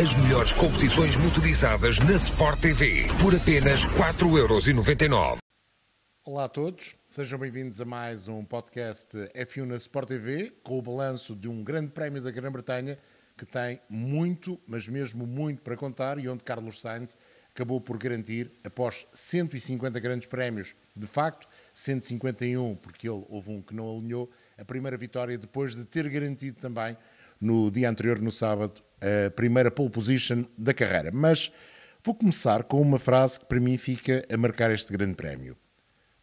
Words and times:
As 0.00 0.16
melhores 0.16 0.50
competições 0.52 1.14
motorizadas 1.16 1.98
na 1.98 2.12
Sport 2.12 2.58
TV 2.58 3.02
por 3.20 3.34
apenas 3.36 3.84
4,99€. 3.84 5.36
Olá 6.24 6.44
a 6.44 6.48
todos, 6.48 6.96
sejam 7.06 7.38
bem-vindos 7.38 7.82
a 7.82 7.84
mais 7.84 8.26
um 8.26 8.42
podcast 8.42 9.14
F1 9.34 9.66
na 9.66 9.76
Sport 9.76 10.08
TV 10.08 10.54
com 10.62 10.78
o 10.78 10.80
balanço 10.80 11.36
de 11.36 11.48
um 11.48 11.62
grande 11.62 11.88
prémio 11.88 12.22
da 12.22 12.30
Grã-Bretanha 12.30 12.98
que 13.36 13.44
tem 13.44 13.78
muito, 13.90 14.58
mas 14.66 14.88
mesmo 14.88 15.26
muito 15.26 15.60
para 15.60 15.76
contar 15.76 16.18
e 16.18 16.26
onde 16.30 16.44
Carlos 16.44 16.80
Sainz 16.80 17.14
acabou 17.54 17.78
por 17.78 17.98
garantir, 17.98 18.50
após 18.64 19.06
150 19.12 20.00
grandes 20.00 20.26
prémios, 20.26 20.74
de 20.96 21.06
facto 21.06 21.46
151, 21.74 22.74
porque 22.76 23.06
ele 23.06 23.22
houve 23.28 23.50
um 23.50 23.60
que 23.60 23.74
não 23.74 23.98
alinhou, 23.98 24.30
a 24.56 24.64
primeira 24.64 24.96
vitória 24.96 25.36
depois 25.36 25.74
de 25.74 25.84
ter 25.84 26.08
garantido 26.08 26.58
também 26.58 26.96
no 27.38 27.70
dia 27.70 27.90
anterior, 27.90 28.18
no 28.18 28.32
sábado, 28.32 28.82
a 29.00 29.30
primeira 29.30 29.70
pole 29.70 29.90
position 29.90 30.44
da 30.56 30.74
carreira. 30.74 31.10
Mas 31.12 31.50
vou 32.04 32.14
começar 32.14 32.64
com 32.64 32.80
uma 32.80 32.98
frase 32.98 33.40
que 33.40 33.46
para 33.46 33.60
mim 33.60 33.76
fica 33.76 34.24
a 34.32 34.36
marcar 34.36 34.70
este 34.70 34.92
grande 34.92 35.14
prémio. 35.14 35.56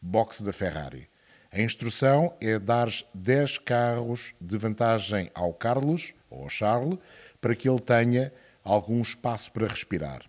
Box 0.02 0.44
da 0.44 0.54
Ferrari. 0.54 1.10
A 1.52 1.62
instrução 1.62 2.36
é 2.42 2.60
dar 2.60 2.90
10 3.14 3.58
carros 3.60 4.34
de 4.40 4.58
vantagem 4.58 5.32
ao 5.34 5.54
Carlos, 5.54 6.14
ou 6.30 6.44
ao 6.44 6.50
Charles, 6.50 7.00
para 7.40 7.56
que 7.56 7.70
ele 7.70 7.80
tenha 7.80 8.34
algum 8.64 9.02
espaço 9.02 9.52
para 9.52 9.68
respirar. 9.68 10.22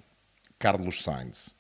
Carlos 0.59 1.03
Sainz. 1.03 1.55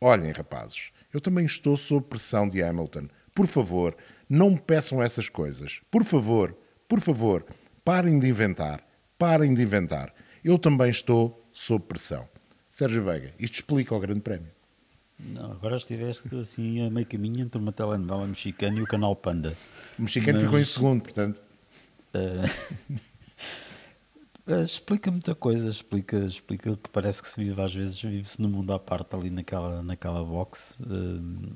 Olhem, 0.00 0.32
rapazes, 0.32 0.92
eu 1.12 1.20
também 1.20 1.44
estou 1.44 1.76
sob 1.76 2.06
pressão 2.06 2.48
de 2.48 2.62
Hamilton. 2.62 3.08
Por 3.34 3.46
favor, 3.46 3.96
não 4.28 4.50
me 4.50 4.60
peçam 4.60 5.02
essas 5.02 5.28
coisas. 5.28 5.80
Por 5.90 6.04
favor, 6.04 6.56
por 6.88 7.00
favor, 7.00 7.44
parem 7.84 8.18
de 8.18 8.28
inventar. 8.28 8.82
Parem 9.18 9.52
de 9.52 9.62
inventar. 9.62 10.14
Eu 10.44 10.58
também 10.58 10.90
estou 10.90 11.46
sob 11.52 11.84
pressão. 11.84 12.28
Sérgio 12.68 13.04
Veiga, 13.04 13.34
isto 13.38 13.54
explica 13.56 13.94
o 13.94 14.00
Grande 14.00 14.20
Prémio. 14.20 14.50
Não, 15.18 15.52
agora 15.52 15.76
estiveste 15.76 16.34
assim 16.36 16.80
a 16.80 16.90
meio 16.90 17.06
caminho 17.06 17.40
entre 17.40 17.60
uma 17.60 17.72
telenovela 17.72 18.26
mexicana 18.26 18.78
e 18.78 18.82
o 18.82 18.86
canal 18.86 19.14
Panda. 19.14 19.56
O 19.98 20.02
mexicano 20.02 20.34
Mas... 20.38 20.44
ficou 20.44 20.58
em 20.58 20.64
segundo, 20.64 21.02
portanto. 21.02 21.42
Uh... 22.14 23.00
explica 24.64 25.10
muita 25.10 25.34
coisa, 25.34 25.68
explica, 25.68 26.16
explica 26.18 26.76
que 26.76 26.88
parece 26.88 27.20
que 27.22 27.28
se 27.28 27.38
vive 27.38 27.60
às 27.60 27.74
vezes, 27.74 28.00
vive-se 28.00 28.40
no 28.40 28.48
mundo 28.48 28.72
à 28.72 28.78
parte 28.78 29.14
ali 29.14 29.30
naquela, 29.30 29.82
naquela 29.82 30.24
box, 30.24 30.80
uh... 30.80 31.52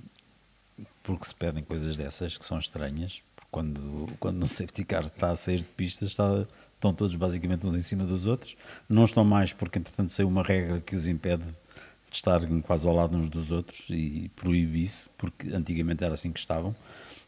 porque 1.03 1.27
se 1.27 1.35
pedem 1.35 1.65
coisas 1.65 1.97
dessas 1.97 2.37
que 2.37 2.45
são 2.45 2.59
estranhas, 2.59 3.23
quando, 3.51 4.13
quando 4.21 4.43
um 4.43 4.49
safety 4.49 4.85
car 4.85 5.05
está 5.05 5.31
a 5.31 5.37
sair 5.37 5.59
de 5.59 5.65
pista, 5.65 6.05
está, 6.05 6.47
estão 6.85 6.93
todos 6.93 7.17
basicamente 7.17 7.67
uns 7.67 7.75
em 7.75 7.83
cima 7.83 8.05
dos 8.05 8.27
outros, 8.27 8.57
não 8.89 9.05
estão 9.05 9.25
mais 9.25 9.53
porque 9.53 9.79
entretanto 9.79 10.11
saiu 10.11 10.29
uma 10.29 10.43
regra 10.43 10.81
que 10.81 10.95
os 10.95 11.09
impede 11.09 11.45
de 11.45 12.17
estarem 12.17 12.61
quase 12.61 12.87
ao 12.87 12.95
lado 12.95 13.17
uns 13.17 13.31
dos 13.31 13.51
outros 13.51 13.87
e 13.89 14.31
proíbe 14.37 14.83
isso, 14.83 15.09
porque 15.17 15.49
antigamente 15.49 16.05
era 16.05 16.15
assim 16.15 16.31
que 16.31 16.39
estavam, 16.39 16.77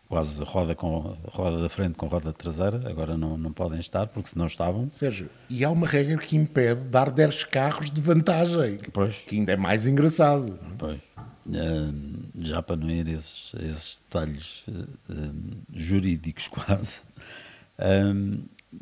quase 0.09 0.43
roda, 0.45 0.75
com, 0.75 1.17
roda 1.25 1.61
da 1.61 1.69
frente 1.69 1.95
com 1.95 2.07
roda 2.07 2.33
traseira, 2.33 2.89
agora 2.89 3.17
não, 3.17 3.37
não 3.37 3.53
podem 3.53 3.81
estar, 3.81 4.07
porque 4.07 4.29
se 4.29 4.39
não 4.39 4.47
estavam... 4.47 4.89
Sérgio, 4.91 5.29
e 5.49 5.65
há 5.65 5.71
uma 5.71 5.87
regra 5.87 6.19
que 6.19 6.37
impede 6.37 6.83
dar 6.85 7.11
10 7.11 7.45
carros 7.45 7.91
de 7.91 8.01
vantagem, 8.01 8.79
pois. 8.93 9.17
que 9.27 9.37
ainda 9.37 9.53
é 9.53 9.57
mais 9.57 9.87
engraçado. 9.87 10.59
Pois. 10.79 11.01
Uh, 11.47 11.95
já 12.41 12.61
para 12.61 12.77
não 12.77 12.91
ir 12.91 13.07
a 13.07 13.13
esses, 13.13 13.55
esses 13.55 14.03
detalhes 14.05 14.65
uh, 14.67 14.89
uh, 15.13 15.57
jurídicos 15.73 16.47
quase, 16.49 17.03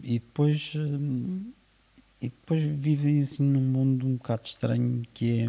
e 0.02 0.18
depois 0.18 0.74
e 2.20 2.28
depois 2.28 2.62
vivem 2.62 3.20
assim 3.20 3.42
num 3.42 3.60
mundo 3.60 4.06
um 4.06 4.16
bocado 4.16 4.42
estranho 4.46 5.02
que 5.12 5.40
é, 5.40 5.46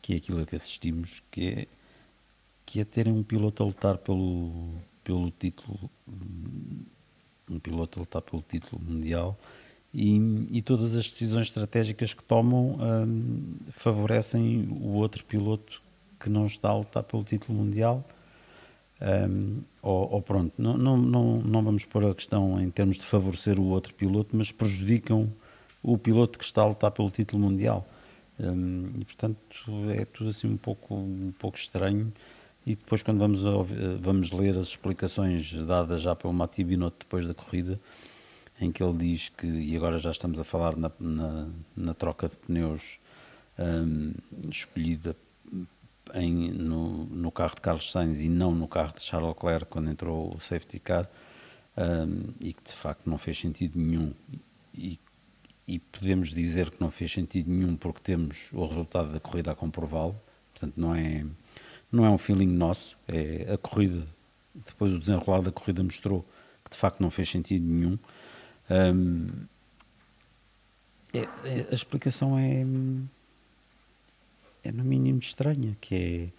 que 0.00 0.14
é 0.14 0.16
aquilo 0.16 0.40
a 0.42 0.46
que 0.46 0.54
assistimos, 0.54 1.22
que 1.30 1.48
é, 1.48 1.66
que 2.64 2.80
é 2.80 2.84
terem 2.84 3.12
um 3.12 3.22
piloto 3.22 3.62
a 3.62 3.66
lutar 3.66 3.98
pelo, 3.98 4.74
pelo 5.02 5.30
título, 5.32 5.90
um 7.50 7.58
piloto 7.58 7.98
a 7.98 8.02
lutar 8.02 8.22
pelo 8.22 8.42
título 8.42 8.80
mundial 8.82 9.36
e, 9.92 10.18
e 10.50 10.62
todas 10.62 10.94
as 10.94 11.08
decisões 11.08 11.46
estratégicas 11.46 12.12
que 12.12 12.22
tomam 12.22 12.76
hum, 12.78 13.56
favorecem 13.70 14.68
o 14.70 14.92
outro 14.92 15.24
piloto 15.24 15.82
que 16.20 16.28
não 16.28 16.46
está 16.46 16.68
a 16.68 16.76
lutar 16.76 17.02
pelo 17.02 17.24
título 17.24 17.58
mundial. 17.58 18.06
Um, 19.00 19.62
ou, 19.82 20.10
ou, 20.14 20.22
pronto, 20.22 20.54
não, 20.60 20.76
não, 20.76 20.96
não, 20.96 21.40
não 21.42 21.62
vamos 21.62 21.84
pôr 21.84 22.06
a 22.06 22.14
questão 22.14 22.60
em 22.60 22.70
termos 22.70 22.96
de 22.96 23.04
favorecer 23.04 23.60
o 23.60 23.66
outro 23.66 23.92
piloto, 23.94 24.34
mas 24.34 24.50
prejudicam 24.50 25.30
o 25.82 25.98
piloto 25.98 26.38
que 26.38 26.44
está 26.44 26.62
a 26.62 26.66
lutar 26.66 26.90
pelo 26.90 27.10
título 27.10 27.42
mundial. 27.42 27.86
Um, 28.40 28.90
e 28.98 29.04
portanto 29.04 29.38
é 29.90 30.04
tudo 30.04 30.30
assim 30.30 30.48
um 30.48 30.56
pouco, 30.56 30.94
um 30.94 31.32
pouco 31.38 31.58
estranho. 31.58 32.12
E 32.66 32.74
depois, 32.74 33.00
quando 33.02 33.18
vamos, 33.20 33.42
vamos 34.00 34.32
ler 34.32 34.58
as 34.58 34.68
explicações 34.68 35.52
dadas 35.62 36.00
já 36.00 36.16
pelo 36.16 36.32
Mati 36.32 36.64
Binotto 36.64 36.96
depois 36.98 37.24
da 37.24 37.32
corrida, 37.32 37.78
em 38.60 38.72
que 38.72 38.82
ele 38.82 38.96
diz 38.96 39.28
que, 39.28 39.46
e 39.46 39.76
agora 39.76 39.98
já 39.98 40.10
estamos 40.10 40.40
a 40.40 40.44
falar 40.44 40.76
na, 40.76 40.90
na, 40.98 41.48
na 41.76 41.94
troca 41.94 42.28
de 42.28 42.34
pneus 42.36 42.98
um, 43.56 44.12
escolhida 44.50 45.14
em, 46.14 46.50
no, 46.52 47.04
no, 47.06 47.30
carro 47.30 47.54
de 47.54 47.60
Carlos 47.60 47.90
Sainz 47.90 48.20
e 48.20 48.28
não 48.28 48.54
no 48.54 48.68
carro 48.68 48.94
de 48.94 49.02
Charles 49.02 49.28
Leclerc 49.28 49.66
quando 49.66 49.90
entrou 49.90 50.34
o 50.34 50.40
safety 50.40 50.78
car, 50.78 51.08
um, 51.76 52.32
e 52.40 52.52
que 52.52 52.62
de 52.64 52.74
facto 52.74 53.08
não 53.08 53.18
fez 53.18 53.38
sentido 53.38 53.78
nenhum. 53.78 54.12
E 54.74 54.98
e 55.66 55.78
podemos 55.78 56.32
dizer 56.32 56.70
que 56.70 56.80
não 56.80 56.90
fez 56.90 57.12
sentido 57.12 57.50
nenhum 57.50 57.76
porque 57.76 58.00
temos 58.00 58.48
o 58.52 58.64
resultado 58.66 59.12
da 59.12 59.18
corrida 59.18 59.50
a 59.50 59.54
comprová-lo, 59.54 60.20
portanto 60.52 60.74
não 60.76 60.94
é, 60.94 61.24
não 61.90 62.04
é 62.04 62.10
um 62.10 62.18
feeling 62.18 62.46
nosso, 62.46 62.96
é 63.08 63.52
a 63.52 63.58
corrida, 63.58 64.06
depois 64.54 64.92
o 64.92 64.98
desenrolar 64.98 65.42
da 65.42 65.50
corrida 65.50 65.82
mostrou 65.82 66.24
que 66.64 66.70
de 66.70 66.76
facto 66.76 67.00
não 67.00 67.10
fez 67.10 67.28
sentido 67.28 67.64
nenhum. 67.64 67.98
Um, 68.70 69.28
é, 71.12 71.20
é, 71.44 71.66
a 71.70 71.74
explicação 71.74 72.38
é, 72.38 72.64
é 74.66 74.72
no 74.72 74.84
mínimo 74.84 75.18
estranha, 75.18 75.76
que 75.80 76.32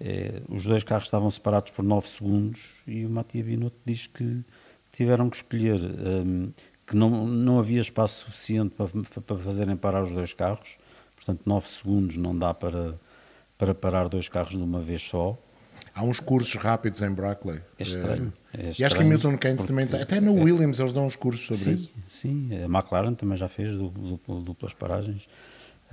é, 0.00 0.04
é, 0.04 0.42
os 0.48 0.64
dois 0.64 0.84
carros 0.84 1.06
estavam 1.06 1.30
separados 1.30 1.72
por 1.72 1.84
9 1.84 2.08
segundos 2.08 2.60
e 2.86 3.04
o 3.06 3.10
Matia 3.10 3.42
Binotto 3.42 3.78
diz 3.84 4.06
que 4.06 4.44
tiveram 4.92 5.30
que 5.30 5.36
escolher 5.36 5.80
um, 5.80 6.52
que 6.86 6.96
não, 6.96 7.26
não 7.26 7.58
havia 7.58 7.80
espaço 7.80 8.26
suficiente 8.26 8.74
para, 8.74 8.88
para 9.22 9.38
fazerem 9.38 9.76
parar 9.76 10.02
os 10.02 10.12
dois 10.12 10.32
carros, 10.34 10.76
portanto 11.16 11.40
9 11.46 11.68
segundos 11.68 12.16
não 12.16 12.36
dá 12.36 12.52
para, 12.52 12.94
para 13.56 13.74
parar 13.74 14.08
dois 14.08 14.28
carros 14.28 14.56
de 14.56 14.62
uma 14.62 14.80
vez 14.80 15.02
só. 15.02 15.38
Há 15.94 16.04
uns 16.04 16.20
cursos 16.20 16.54
rápidos 16.54 17.02
em 17.02 17.12
Brackley. 17.12 17.60
É 17.78 17.82
estranho. 17.82 18.32
É 18.52 18.68
estranho 18.68 18.74
e 18.78 18.84
acho 18.84 18.96
que 18.96 19.04
Milton 19.04 19.36
Keynes 19.36 19.64
também 19.64 19.86
tem. 19.86 20.00
Até 20.00 20.20
no 20.20 20.38
é, 20.38 20.42
Williams 20.42 20.78
eles 20.78 20.92
dão 20.92 21.06
uns 21.06 21.16
cursos 21.16 21.44
sobre 21.44 21.64
sim, 21.64 21.72
isso. 21.72 21.90
Sim, 22.06 22.48
a 22.62 22.64
McLaren 22.64 23.14
também 23.14 23.36
já 23.36 23.48
fez 23.48 23.74
duplas 23.74 24.72
paragens. 24.72 25.28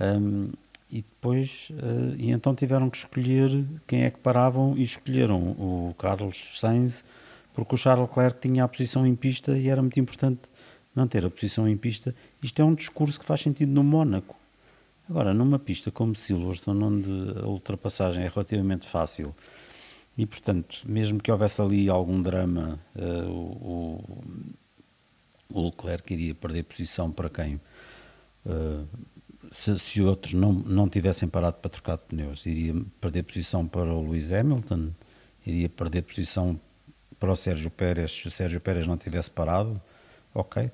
Um, 0.00 0.50
e 0.90 1.02
depois, 1.02 1.70
uh, 1.70 2.14
e 2.18 2.30
então 2.30 2.54
tiveram 2.54 2.90
que 2.90 2.96
escolher 2.96 3.64
quem 3.86 4.04
é 4.04 4.10
que 4.10 4.18
paravam 4.18 4.76
e 4.76 4.82
escolheram 4.82 5.38
o 5.38 5.94
Carlos 5.98 6.58
Sainz, 6.58 7.04
porque 7.54 7.74
o 7.74 7.78
Charles 7.78 8.08
Leclerc 8.08 8.40
tinha 8.40 8.64
a 8.64 8.68
posição 8.68 9.06
em 9.06 9.14
pista 9.14 9.56
e 9.56 9.68
era 9.68 9.80
muito 9.80 10.00
importante 10.00 10.40
manter 10.94 11.24
a 11.24 11.30
posição 11.30 11.68
em 11.68 11.76
pista, 11.76 12.14
isto 12.42 12.60
é 12.60 12.64
um 12.64 12.74
discurso 12.74 13.18
que 13.20 13.26
faz 13.26 13.40
sentido 13.40 13.70
no 13.70 13.84
Mónaco. 13.84 14.36
Agora, 15.08 15.34
numa 15.34 15.58
pista 15.58 15.90
como 15.90 16.14
Silverstone, 16.14 16.82
onde 16.82 17.40
a 17.40 17.46
ultrapassagem 17.46 18.24
é 18.24 18.28
relativamente 18.28 18.88
fácil, 18.88 19.34
e 20.16 20.26
portanto, 20.26 20.82
mesmo 20.86 21.20
que 21.20 21.30
houvesse 21.30 21.60
ali 21.62 21.88
algum 21.88 22.20
drama, 22.20 22.78
uh, 22.94 23.30
o, 23.30 24.22
o, 25.52 25.64
Leclerc 25.66 26.12
iria 26.12 26.34
perder 26.34 26.64
posição 26.64 27.10
para 27.10 27.28
quem? 27.28 27.60
Uh, 28.44 28.86
se, 29.50 29.78
se, 29.78 30.00
outros 30.00 30.32
não, 30.32 30.52
não 30.52 30.88
tivessem 30.88 31.28
parado 31.28 31.56
para 31.56 31.70
trocar 31.70 31.96
de 31.96 32.04
pneus, 32.04 32.46
iria 32.46 32.74
perder 33.00 33.24
posição 33.24 33.66
para 33.66 33.92
o 33.92 34.02
Lewis 34.02 34.32
Hamilton, 34.32 34.90
iria 35.44 35.68
perder 35.68 36.02
posição 36.02 36.58
para 37.18 37.32
o 37.32 37.36
Sérgio 37.36 37.70
Pérez 37.70 38.12
se 38.12 38.28
o 38.28 38.30
Sérgio 38.30 38.60
Pérez 38.60 38.86
não 38.86 38.96
tivesse 38.96 39.30
parado. 39.30 39.80
Ok, 40.32 40.70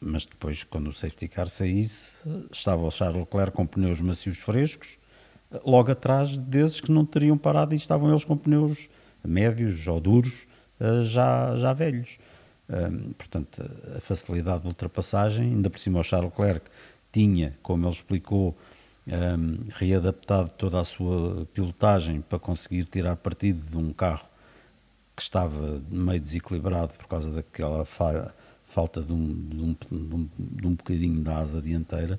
mas 0.00 0.24
depois, 0.24 0.64
quando 0.64 0.88
o 0.88 0.92
safety 0.92 1.28
car 1.28 1.46
saísse, 1.46 2.28
estava 2.50 2.82
o 2.82 2.90
Charles 2.90 3.20
Leclerc 3.20 3.56
com 3.56 3.64
pneus 3.64 4.00
macios 4.00 4.38
frescos, 4.38 4.98
logo 5.64 5.92
atrás 5.92 6.36
desses 6.36 6.80
que 6.80 6.90
não 6.90 7.06
teriam 7.06 7.38
parado 7.38 7.74
e 7.74 7.76
estavam 7.76 8.10
eles 8.10 8.24
com 8.24 8.36
pneus 8.36 8.88
médios 9.24 9.86
ou 9.86 10.00
duros, 10.00 10.48
eh, 10.80 11.02
já, 11.04 11.54
já 11.54 11.72
velhos. 11.72 12.18
portanto, 13.18 13.62
a 13.96 14.00
facilidade 14.00 14.62
de 14.62 14.68
ultrapassagem, 14.68 15.44
ainda 15.46 15.70
por 15.70 15.78
cima 15.78 16.00
o 16.00 16.02
Charles 16.02 16.30
Leclerc 16.30 16.68
tinha, 17.12 17.56
como 17.62 17.86
ele 17.86 17.94
explicou, 17.94 18.56
um, 19.06 19.68
readaptado 19.70 20.50
toda 20.52 20.80
a 20.80 20.84
sua 20.84 21.46
pilotagem 21.52 22.20
para 22.20 22.38
conseguir 22.38 22.84
tirar 22.84 23.16
partido 23.16 23.60
de 23.60 23.76
um 23.76 23.92
carro 23.92 24.28
que 25.14 25.22
estava 25.22 25.82
meio 25.90 26.20
desequilibrado 26.20 26.94
por 26.94 27.06
causa 27.06 27.30
daquela 27.30 27.84
falha 27.84 28.32
falta 28.72 29.02
de 29.02 29.12
um, 29.12 29.34
de 29.34 29.60
um, 29.60 29.76
de 29.90 30.14
um, 30.14 30.28
de 30.38 30.66
um 30.66 30.74
bocadinho 30.74 31.22
da 31.22 31.38
asa 31.38 31.60
dianteira, 31.60 32.18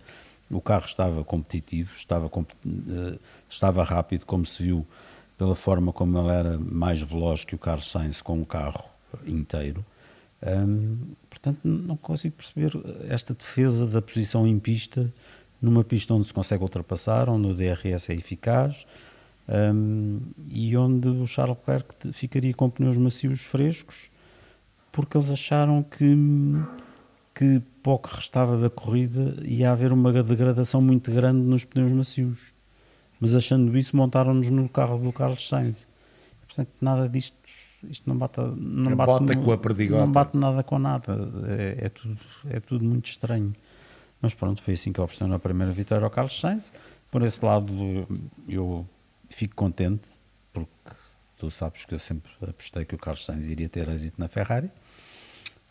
o 0.51 0.61
carro 0.61 0.85
estava 0.85 1.23
competitivo, 1.23 1.91
estava, 1.95 2.27
uh, 2.27 3.19
estava 3.49 3.83
rápido, 3.83 4.25
como 4.25 4.45
se 4.45 4.61
viu 4.61 4.85
pela 5.35 5.55
forma 5.55 5.91
como 5.91 6.19
ele 6.19 6.29
era 6.29 6.57
mais 6.59 7.01
veloz 7.01 7.43
que 7.43 7.55
o 7.55 7.57
Carlos 7.57 7.89
Sainz 7.89 8.21
com 8.21 8.39
o 8.39 8.45
carro 8.45 8.83
inteiro. 9.25 9.83
Portanto, 11.29 11.59
não 11.63 11.95
consigo 11.95 12.35
perceber 12.35 12.71
esta 13.07 13.33
defesa 13.33 13.87
da 13.87 14.01
posição 14.01 14.47
em 14.47 14.59
pista, 14.59 15.11
numa 15.61 15.83
pista 15.83 16.13
onde 16.13 16.27
se 16.27 16.33
consegue 16.33 16.63
ultrapassar, 16.63 17.29
onde 17.29 17.47
o 17.47 17.53
DRS 17.53 18.09
é 18.09 18.13
eficaz 18.13 18.85
e 20.49 20.75
onde 20.77 21.07
o 21.07 21.27
Charles 21.27 21.57
Leclerc 21.57 22.13
ficaria 22.13 22.53
com 22.53 22.69
pneus 22.69 22.97
macios 22.97 23.41
frescos, 23.41 24.09
porque 24.91 25.17
eles 25.17 25.31
acharam 25.31 25.83
que, 25.83 26.15
que 27.33 27.61
pouco 27.81 28.09
restava 28.09 28.57
da 28.57 28.69
corrida 28.69 29.35
ia 29.43 29.71
haver 29.71 29.91
uma 29.91 30.11
degradação 30.11 30.81
muito 30.81 31.11
grande 31.11 31.39
nos 31.39 31.65
pneus 31.65 31.91
macios. 31.91 32.53
Mas 33.19 33.33
achando 33.35 33.77
isso, 33.77 33.95
montaram-nos 33.95 34.49
no 34.49 34.67
carro 34.67 34.97
do 34.97 35.11
Carlos 35.13 35.47
Sainz. 35.47 35.87
Portanto, 36.45 36.71
nada 36.81 37.07
disto 37.07 37.37
isto 37.89 38.07
não 38.07 38.17
bate, 38.17 38.39
não 38.39 38.95
bate, 38.95 39.05
bota 39.07 39.35
com 39.35 39.51
a 39.51 39.57
perdigota. 39.57 40.05
Não 40.05 40.11
bate 40.11 40.37
nada 40.37 40.63
com 40.63 40.79
nada. 40.79 41.13
É, 41.47 41.85
é, 41.85 41.89
tudo, 41.89 42.17
é 42.49 42.59
tudo 42.59 42.85
muito 42.85 43.09
estranho. 43.09 43.53
Mas 44.21 44.33
pronto, 44.33 44.61
foi 44.61 44.75
assim 44.75 44.93
que 44.93 45.01
ofereceram 45.01 45.33
a 45.33 45.39
primeira 45.39 45.73
vitória 45.73 46.05
ao 46.05 46.11
Carlos 46.11 46.39
Sainz. 46.39 46.71
Por 47.11 47.21
esse 47.23 47.43
lado, 47.43 48.07
eu 48.47 48.87
fico 49.29 49.55
contente, 49.55 50.07
porque 50.53 50.71
tu 51.37 51.51
sabes 51.51 51.85
que 51.85 51.93
eu 51.93 51.99
sempre 51.99 52.31
apostei 52.41 52.85
que 52.85 52.95
o 52.95 52.97
Carlos 52.97 53.25
Sainz 53.25 53.45
iria 53.45 53.67
ter 53.67 53.87
êxito 53.89 54.19
na 54.19 54.27
Ferrari. 54.27 54.71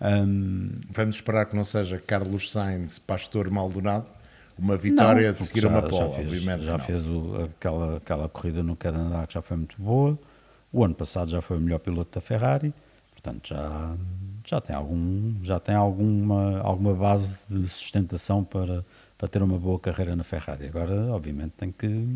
Um, 0.01 0.81
Vamos 0.91 1.17
esperar 1.17 1.47
que 1.47 1.57
não 1.57 1.65
seja 1.65 1.99
Carlos 1.99 2.51
Sainz, 2.51 2.99
Pastor 2.99 3.51
Maldonado, 3.51 4.11
uma 4.59 4.77
vitória 4.77 5.33
não, 5.33 5.39
de 5.39 5.47
seguir 5.47 5.63
já, 5.63 5.69
uma 5.69 5.83
pole, 5.83 5.97
já 5.97 6.09
fez, 6.11 6.29
obviamente. 6.29 6.65
Já 6.65 6.73
não. 6.79 6.85
fez 6.85 7.07
o, 7.07 7.45
aquela, 7.45 7.97
aquela 7.97 8.29
corrida 8.29 8.63
no 8.63 8.77
Canadá 8.77 9.27
que 9.27 9.35
já 9.35 9.43
foi 9.43 9.57
muito 9.57 9.81
boa. 9.81 10.19
O 10.73 10.85
ano 10.85 10.95
passado 10.95 11.31
já 11.31 11.41
foi 11.41 11.59
o 11.59 11.61
melhor 11.61 11.79
piloto 11.81 12.19
da 12.19 12.21
Ferrari, 12.21 12.73
portanto 13.11 13.49
já, 13.49 13.97
já 14.47 14.61
tem, 14.61 14.75
algum, 14.75 15.35
já 15.43 15.61
tem 15.61 15.75
alguma, 15.75 16.61
alguma 16.61 16.95
base 16.95 17.47
de 17.49 17.69
sustentação 17.69 18.43
para, 18.43 18.85
para 19.19 19.29
ter 19.29 19.43
uma 19.43 19.59
boa 19.59 19.79
carreira 19.79 20.17
na 20.17 20.25
Ferrari. 20.25 20.67
Agora, 20.67 21.13
obviamente, 21.13 21.53
tem 21.59 21.71
que, 21.71 22.07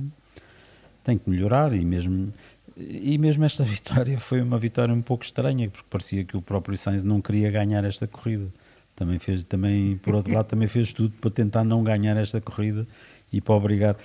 tem 1.05 1.19
que 1.19 1.29
melhorar 1.29 1.75
e 1.75 1.85
mesmo, 1.85 2.33
e 2.77 3.19
mesmo 3.19 3.45
esta 3.45 3.63
vitória 3.65 4.19
foi 4.19 4.41
uma 4.41 4.59
vitória 4.59 4.95
um 4.95 5.03
pouco 5.03 5.25
estranha, 5.25 5.69
porque 5.69 5.87
parecia 5.91 6.25
que 6.25 6.37
o 6.37 6.41
próprio 6.41 6.79
Sainz 6.79 7.05
não 7.05 7.21
queria 7.21 7.51
ganhar 7.51 7.85
esta 7.85 8.07
corrida. 8.07 8.49
Também 8.97 9.19
fez, 9.19 9.45
também, 9.45 9.99
por 9.99 10.15
outro 10.15 10.33
lado, 10.33 10.47
também 10.47 10.67
fez 10.67 10.95
tudo 10.95 11.15
para 11.21 11.31
tentar 11.31 11.63
não 11.63 11.85
ganhar 11.85 12.17
esta 12.17 12.41
corrida 12.41 12.87
e 13.31 13.43
para 13.43 13.55
obrigar 13.55 13.97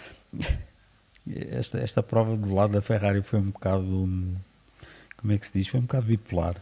esta, 1.29 1.79
esta 1.79 2.01
prova 2.03 2.35
do 2.35 2.53
lado 2.53 2.73
da 2.73 2.81
Ferrari 2.81 3.21
foi 3.21 3.39
um 3.39 3.51
bocado, 3.51 4.09
como 5.17 5.33
é 5.33 5.37
que 5.37 5.45
se 5.45 5.53
diz? 5.53 5.67
Foi 5.67 5.79
um 5.79 5.83
bocado 5.83 6.07
bipolar. 6.07 6.55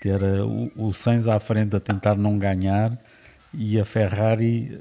Que 0.00 0.10
era 0.10 0.44
o, 0.44 0.70
o 0.76 0.92
Sainz 0.92 1.26
à 1.26 1.40
frente 1.40 1.74
a 1.74 1.80
tentar 1.80 2.16
não 2.16 2.38
ganhar 2.38 2.98
e 3.54 3.80
a 3.80 3.84
Ferrari 3.84 4.78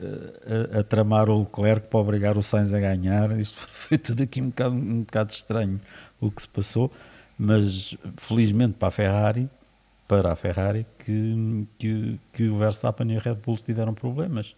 a, 0.73 0.77
a, 0.77 0.79
a, 0.81 0.83
tramar 0.83 1.29
o 1.29 1.39
Leclerc 1.39 1.87
para 1.87 1.99
obrigar 1.99 2.37
o 2.37 2.43
Sainz 2.43 2.73
a 2.73 2.79
ganhar. 2.79 3.37
Isto 3.39 3.59
foi 3.71 3.97
tudo 3.97 4.23
aqui 4.23 4.41
um 4.41 4.49
bocado, 4.49 4.75
um 4.75 4.99
bocado 5.01 5.31
estranho 5.31 5.79
o 6.19 6.29
que 6.29 6.41
se 6.41 6.47
passou, 6.47 6.91
mas 7.37 7.97
felizmente 8.17 8.73
para 8.73 8.89
a 8.89 8.91
Ferrari, 8.91 9.49
para 10.07 10.33
a 10.33 10.35
Ferrari, 10.35 10.85
que, 10.99 11.67
que, 11.77 12.19
que 12.33 12.49
o 12.49 12.57
Verstappen 12.57 13.11
e 13.11 13.17
o 13.17 13.19
Red 13.19 13.35
Bull 13.35 13.57
tiveram 13.57 13.93
problemas 13.93 14.55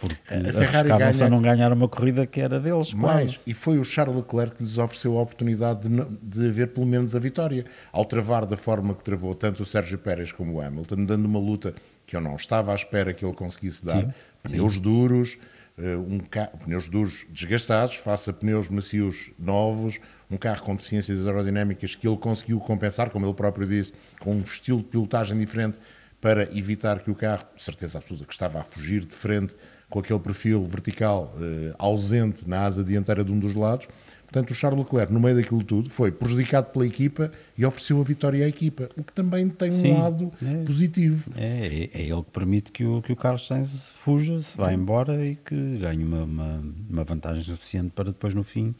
porque 0.00 0.16
a 0.32 0.52
Ferrari 0.52 0.88
ganha... 0.88 1.26
a 1.26 1.28
não 1.28 1.42
ganhar 1.42 1.72
uma 1.72 1.86
corrida 1.86 2.26
que 2.26 2.40
era 2.40 2.58
deles, 2.58 2.94
mais, 2.94 3.36
quase. 3.36 3.50
E 3.50 3.52
foi 3.52 3.78
o 3.78 3.84
Charles 3.84 4.16
Leclerc 4.16 4.56
que 4.56 4.62
lhes 4.62 4.78
ofereceu 4.78 5.18
a 5.18 5.22
oportunidade 5.22 5.86
de, 5.86 6.04
de 6.22 6.50
ver 6.50 6.68
pelo 6.68 6.86
menos 6.86 7.14
a 7.14 7.18
vitória, 7.18 7.66
ao 7.92 8.04
travar 8.06 8.46
da 8.46 8.56
forma 8.56 8.94
que 8.94 9.04
travou 9.04 9.34
tanto 9.34 9.62
o 9.62 9.66
Sérgio 9.66 9.98
Pérez 9.98 10.32
como 10.32 10.54
o 10.54 10.60
Hamilton, 10.60 11.04
dando 11.04 11.26
uma 11.26 11.38
luta 11.38 11.74
que 12.06 12.16
eu 12.16 12.20
não 12.20 12.34
estava 12.34 12.72
à 12.72 12.74
espera 12.74 13.12
que 13.12 13.24
ele 13.24 13.34
conseguisse 13.34 13.84
dar. 13.84 14.00
Sim, 14.00 14.12
pneus 14.42 14.74
sim. 14.74 14.80
duros, 14.80 15.38
eh, 15.78 15.96
um 15.96 16.18
ca... 16.18 16.46
pneus 16.46 16.88
duros 16.88 17.26
desgastados, 17.28 17.96
face 17.96 18.30
a 18.30 18.32
pneus 18.32 18.70
macios 18.70 19.30
novos, 19.38 20.00
um 20.30 20.38
carro 20.38 20.62
com 20.62 20.74
deficiências 20.74 21.26
aerodinâmicas 21.26 21.94
que 21.94 22.08
ele 22.08 22.16
conseguiu 22.16 22.58
compensar, 22.58 23.10
como 23.10 23.26
ele 23.26 23.34
próprio 23.34 23.66
disse, 23.66 23.92
com 24.18 24.34
um 24.34 24.40
estilo 24.40 24.78
de 24.78 24.84
pilotagem 24.84 25.38
diferente 25.38 25.78
para 26.20 26.44
evitar 26.56 27.00
que 27.00 27.10
o 27.10 27.14
carro, 27.14 27.46
certeza 27.56 27.98
absoluta, 27.98 28.26
que 28.26 28.32
estava 28.32 28.60
a 28.60 28.64
fugir 28.64 29.04
de 29.04 29.14
frente 29.14 29.54
com 29.88 29.98
aquele 29.98 30.20
perfil 30.20 30.64
vertical 30.66 31.34
eh, 31.40 31.74
ausente 31.78 32.48
na 32.48 32.64
asa 32.64 32.84
dianteira 32.84 33.24
de 33.24 33.32
um 33.32 33.38
dos 33.38 33.54
lados. 33.54 33.88
Portanto, 34.30 34.52
o 34.52 34.54
Charles 34.54 34.78
Leclerc, 34.78 35.12
no 35.12 35.18
meio 35.18 35.34
daquilo 35.34 35.64
tudo, 35.64 35.90
foi 35.90 36.12
prejudicado 36.12 36.68
pela 36.70 36.86
equipa 36.86 37.32
e 37.58 37.66
ofereceu 37.66 38.00
a 38.00 38.04
vitória 38.04 38.44
à 38.44 38.48
equipa, 38.48 38.88
o 38.96 39.02
que 39.02 39.12
também 39.12 39.48
tem 39.48 39.72
Sim, 39.72 39.92
um 39.92 40.02
lado 40.02 40.32
é, 40.40 40.64
positivo. 40.64 41.32
É, 41.36 41.90
é, 41.92 42.02
ele 42.02 42.22
que 42.22 42.30
permite 42.30 42.70
que 42.70 42.84
o, 42.84 43.02
que 43.02 43.12
o 43.12 43.16
Carlos 43.16 43.44
Sainz 43.44 43.88
fuja, 44.04 44.40
se 44.40 44.56
vá 44.56 44.72
embora 44.72 45.26
e 45.26 45.34
que 45.34 45.78
ganhe 45.78 46.04
uma, 46.04 46.22
uma, 46.22 46.62
uma 46.88 47.02
vantagem 47.02 47.42
suficiente 47.42 47.90
para 47.90 48.04
depois, 48.04 48.32
no 48.32 48.44
fim, 48.44 48.72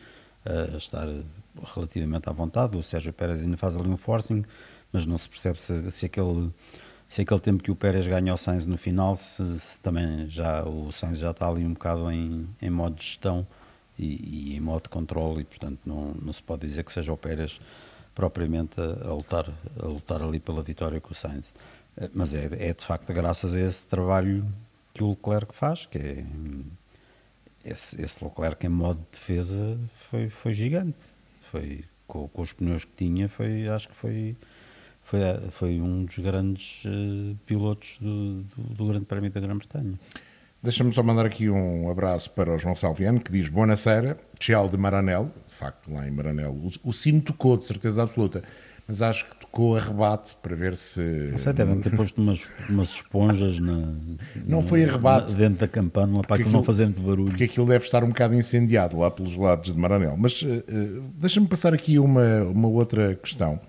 uh, 0.47 0.77
estar 0.77 1.09
relativamente 1.75 2.29
à 2.29 2.33
vontade. 2.33 2.77
O 2.77 2.83
Sérgio 2.83 3.13
Pérez 3.13 3.41
ainda 3.41 3.57
faz 3.57 3.77
ali 3.77 3.89
um 3.89 3.97
forcing, 3.97 4.45
mas 4.93 5.05
não 5.05 5.19
se 5.19 5.29
percebe 5.29 5.61
se, 5.61 5.91
se 5.91 6.07
aquele 6.07 6.53
se 7.11 7.23
aquele 7.23 7.41
tempo 7.41 7.61
que 7.61 7.73
o 7.73 7.77
Pérez 7.77 8.07
ganha 8.07 8.33
o 8.33 8.37
Sainz 8.37 8.67
no 8.67 8.79
final, 8.79 9.17
se, 9.17 9.59
se, 9.59 9.81
também 9.81 10.29
já 10.29 10.63
o 10.63 10.93
Sainz 10.93 11.19
já 11.19 11.33
está 11.33 11.49
ali 11.49 11.67
um 11.67 11.73
bocado 11.73 12.09
em, 12.09 12.49
em 12.63 12.71
modo 12.71 12.95
de 12.95 13.05
gestão 13.05 13.45
e, 13.99 14.53
e, 14.53 14.57
em 14.57 14.61
modo 14.61 14.85
de 14.85 14.91
controle 14.91 15.41
e 15.41 15.45
portanto 15.45 15.81
não, 15.85 16.15
não 16.15 16.33
se 16.33 16.41
pode 16.41 16.65
dizer 16.65 16.85
que 16.85 16.93
seja 16.93 17.13
o 17.13 17.17
Pérez 17.17 17.61
propriamente 18.15 18.81
a, 18.81 19.09
a, 19.09 19.13
lutar, 19.13 19.53
a 19.83 19.87
lutar 19.87 20.23
ali 20.23 20.39
pela 20.39 20.63
vitória 20.63 21.01
com 21.01 21.11
o 21.11 21.15
Sainz. 21.15 21.53
Mas 22.15 22.33
é, 22.33 22.49
é 22.69 22.73
de 22.73 22.87
facto 22.87 23.13
graças 23.13 23.57
a 23.57 23.61
esse 23.61 23.85
trabalho 23.89 24.47
que 24.95 25.03
o 25.03 25.11
Leclerc 25.11 25.53
faz, 25.53 25.87
que 25.87 25.99
é 25.99 26.25
esse, 27.65 28.01
esse 28.01 28.25
Leclerc 28.25 28.65
em 28.65 28.71
modo 28.71 29.01
de 29.01 29.19
defesa 29.19 29.77
foi, 30.09 30.31
foi 30.31 30.55
gigante. 30.55 31.05
Foi 31.51 31.85
com, 32.07 32.29
com 32.29 32.43
os 32.43 32.53
pneus 32.53 32.85
que 32.85 32.93
tinha, 32.97 33.29
foi, 33.29 33.69
acho 33.69 33.89
que 33.89 33.97
foi 33.97 34.37
foi, 35.11 35.21
foi 35.51 35.81
um 35.81 36.05
dos 36.05 36.19
grandes 36.19 36.85
uh, 36.85 37.37
pilotos 37.45 37.99
do, 38.01 38.43
do, 38.43 38.75
do, 38.75 38.87
Grande 38.87 39.05
Prémio 39.05 39.31
da 39.31 39.41
Grã-Bretanha. 39.41 39.99
Deixa-me 40.63 40.93
só 40.93 41.03
mandar 41.03 41.27
aqui 41.27 41.49
um 41.51 41.91
abraço 41.91 42.31
para 42.31 42.55
o 42.55 42.59
João 42.59 42.77
Salviano, 42.77 43.19
que 43.19 43.33
diz 43.33 43.49
Boa 43.49 43.67
Buonasera, 43.67 44.17
Tchau 44.39 44.69
de 44.69 44.77
Maranel, 44.77 45.33
de 45.49 45.55
facto, 45.55 45.93
lá 45.93 46.07
em 46.07 46.13
Maranel. 46.13 46.53
O, 46.53 46.91
o 46.91 46.93
sino 46.93 47.21
tocou, 47.23 47.57
de 47.57 47.65
certeza 47.65 48.03
absoluta, 48.03 48.45
mas 48.87 49.03
acho 49.03 49.25
que 49.29 49.35
tocou 49.37 49.77
a 49.77 49.81
rebate 49.81 50.37
para 50.43 50.55
ver 50.55 50.77
se. 50.77 51.37
Sei, 51.37 51.53
devem 51.55 51.81
ter 51.81 51.97
posto 51.97 52.21
umas, 52.21 52.47
umas 52.69 52.91
esponjas 52.91 53.59
na, 53.59 53.93
não 54.47 54.63
foi 54.63 54.85
a 54.85 54.93
rebate, 54.93 55.33
na, 55.33 55.39
dentro 55.39 55.61
da 55.61 55.69
campana 55.69 56.21
para 56.21 56.37
aquilo 56.37 56.53
não 56.53 56.63
fazer 56.63 56.85
muito 56.85 57.03
barulho. 57.03 57.31
Porque 57.31 57.45
aquilo 57.45 57.67
deve 57.67 57.85
estar 57.85 58.05
um 58.05 58.09
bocado 58.09 58.35
incendiado 58.35 58.99
lá 58.99 59.11
pelos 59.11 59.35
lados 59.35 59.73
de 59.73 59.81
Maranel. 59.81 60.17
Mas 60.17 60.43
uh, 60.43 60.63
deixa-me 61.15 61.49
passar 61.49 61.75
aqui 61.75 61.99
uma, 61.99 62.43
uma 62.45 62.69
outra 62.69 63.17
questão 63.17 63.61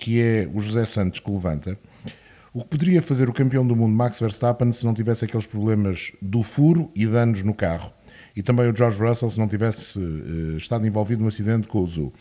que 0.00 0.18
é 0.18 0.50
o 0.52 0.60
José 0.60 0.86
Santos 0.86 1.20
que 1.20 1.30
levanta. 1.30 1.78
O 2.54 2.62
que 2.62 2.68
poderia 2.68 3.02
fazer 3.02 3.28
o 3.28 3.32
campeão 3.34 3.64
do 3.64 3.76
mundo 3.76 3.94
Max 3.94 4.18
Verstappen 4.18 4.72
se 4.72 4.84
não 4.84 4.94
tivesse 4.94 5.26
aqueles 5.26 5.46
problemas 5.46 6.10
do 6.22 6.42
furo 6.42 6.90
e 6.96 7.06
danos 7.06 7.42
no 7.42 7.54
carro? 7.54 7.92
E 8.34 8.42
também 8.42 8.68
o 8.68 8.74
George 8.74 8.98
Russell 8.98 9.28
se 9.28 9.38
não 9.38 9.46
tivesse 9.46 9.98
uh, 9.98 10.56
estado 10.56 10.86
envolvido 10.86 11.20
no 11.20 11.28
acidente 11.28 11.68
com 11.68 11.82
o 11.82 11.86
Zu. 11.86 12.12